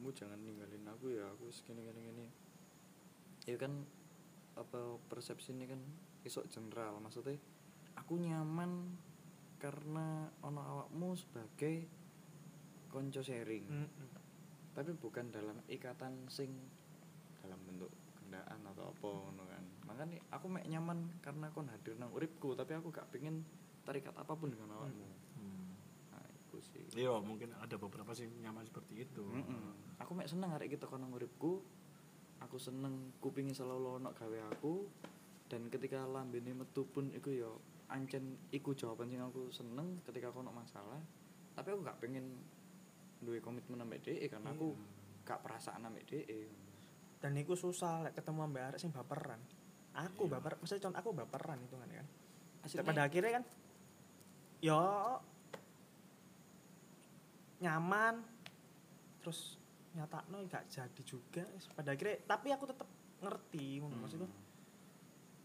[0.00, 2.26] kamu jangan ninggalin aku ya aku segini gini gini
[3.44, 3.84] ya kan
[4.56, 5.76] apa persepsi ini kan
[6.24, 6.96] isok general.
[7.04, 7.36] Maksudnya
[8.00, 8.96] aku nyaman
[9.60, 11.84] karena ono awakmu sebagai
[12.88, 13.68] konco sharing.
[13.68, 14.08] Mm-mm.
[14.72, 16.48] tapi bukan dalam ikatan sing
[17.44, 19.64] dalam bentuk kendaan atau apa ngono kan.
[19.84, 23.44] Makanya aku mek nyaman karena kon hadir nang uripku tapi aku gak pengen
[23.84, 25.04] tarikat apa pun dengan awakmu.
[25.04, 25.29] Hmm.
[26.62, 26.84] Sih.
[26.96, 29.24] Iya, mungkin ada beberapa sih nyaman seperti itu.
[29.24, 29.96] Mm-mm.
[30.00, 31.60] aku mek seneng arek kita kono uripku
[32.40, 34.88] aku seneng kupingin selalu ono gawe aku.
[35.50, 37.58] Dan ketika lambene metu pun iku yo
[37.90, 41.02] ancen iku jawaban sing aku seneng ketika aku ono masalah.
[41.58, 42.38] Tapi aku gak pengen
[43.20, 44.72] duwe komitmen ambek DE karena aku
[45.26, 46.70] gak perasaan ambek DE
[47.20, 49.40] dan iku susah lek ketemu mbak arek sing baperan.
[49.92, 50.40] Aku Iya.
[50.40, 51.88] baper maksudnya contoh aku baperan itu kan.
[52.64, 53.44] Kan pada akhirnya kan
[54.64, 54.80] yo
[57.60, 58.24] nyaman
[59.20, 59.60] terus
[59.92, 61.44] nyata no gak jadi juga.
[61.76, 62.88] Pada akhirnya tapi aku tetap
[63.20, 64.00] ngerti Hmm.
[64.00, 64.26] maksudku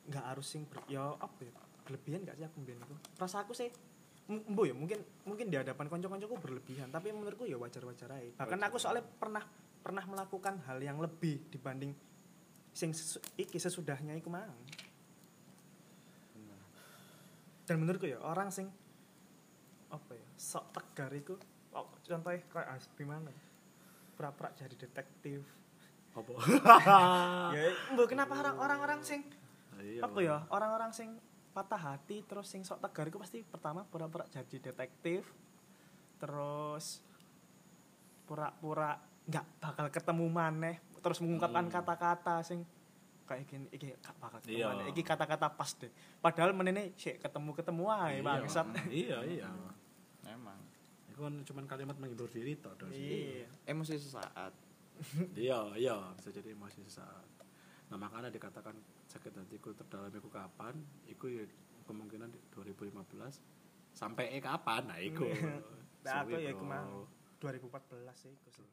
[0.05, 1.51] nggak harus sing ber, ya apa ya
[1.84, 2.95] berlebihan gak sih aku mbien itu?
[3.18, 3.68] Rasa aku sih
[4.26, 8.32] mbo ya mungkin mungkin di hadapan konco-koncoku berlebihan tapi menurutku ya wajar-wajar aja.
[8.38, 8.70] Bahkan Wajar.
[8.70, 9.43] aku soalnya pernah
[9.82, 11.93] pernah melakukan hal yang lebih dibanding
[12.72, 14.49] sing sesu- iki sesudahnya iku mang.
[17.66, 18.70] Dan menurutku ya orang sing
[19.89, 21.34] apa ya sok tegar iku
[21.76, 23.32] oh, contohnya kayak Asbi mana
[24.13, 25.43] pura-pura jadi detektif
[26.11, 26.32] Apa?
[27.55, 27.61] ya
[27.91, 29.21] mbok kenapa orang- orang-orang sing
[29.76, 30.01] Iya.
[30.01, 31.19] apa ya orang-orang sing
[31.51, 35.28] patah hati terus sing sok tegar itu pasti pertama pura-pura jadi detektif
[36.15, 37.03] terus
[38.26, 38.95] pura-pura
[39.26, 41.73] nggak bakal ketemu maneh terus mengungkapkan Hmm.
[41.73, 42.63] kata-kata sing
[43.26, 44.67] kayak gini iki gak bakal ketemu Iya.
[44.69, 48.23] maneh iki kata-kata pas deh padahal menene sih ketemu ketemu ae Iya.
[48.23, 49.49] bangsat Iya, iya.
[51.16, 52.76] Itu kan cuma kalimat menghibur diri toh.
[52.91, 54.51] Iya emosi sesaat
[55.36, 57.28] iya, iya, bisa jadi emosi sesaat.
[57.91, 58.76] Nah, makanya dikatakan
[59.11, 60.76] sakit hatiku terdalam iku kapan?
[61.11, 61.43] Iku ya
[61.84, 62.95] kemungkinan di 2015
[63.91, 64.88] sampai eh kapan?
[64.88, 65.28] Nah, iku.
[66.03, 67.03] Nah, aku ya mau.
[67.43, 68.68] 2014 sih iku sih